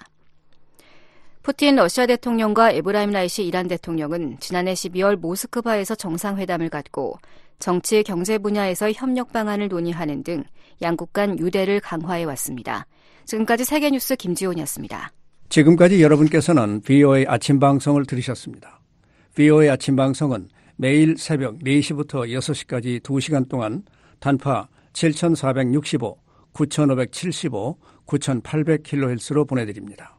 [1.49, 7.17] 푸틴 러시아 대통령과 에브라힘 라이시 이란 대통령은 지난해 12월 모스크바에서 정상회담을 갖고
[7.57, 10.43] 정치 경제 분야에서 협력 방안을 논의하는 등
[10.83, 12.85] 양국 간 유대를 강화해 왔습니다.
[13.25, 15.11] 지금까지 세계뉴스 김지훈이었습니다.
[15.49, 18.79] 지금까지 여러분께서는 VOA 아침 방송을 들으셨습니다.
[19.33, 23.81] VOA 아침 방송은 매일 새벽 4시부터 6시까지 2시간 동안
[24.19, 26.15] 단파 7465,
[26.53, 27.75] 9575,
[28.05, 30.18] 9800kHz로 보내드립니다.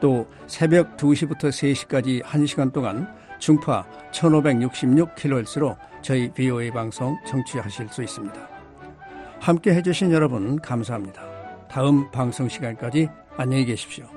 [0.00, 8.48] 또 새벽 2시부터 3시까지 1시간 동안 중파 1566kHz로 저희 BOA 방송 청취하실 수 있습니다.
[9.40, 11.22] 함께 해주신 여러분 감사합니다.
[11.68, 14.15] 다음 방송 시간까지 안녕히 계십시오.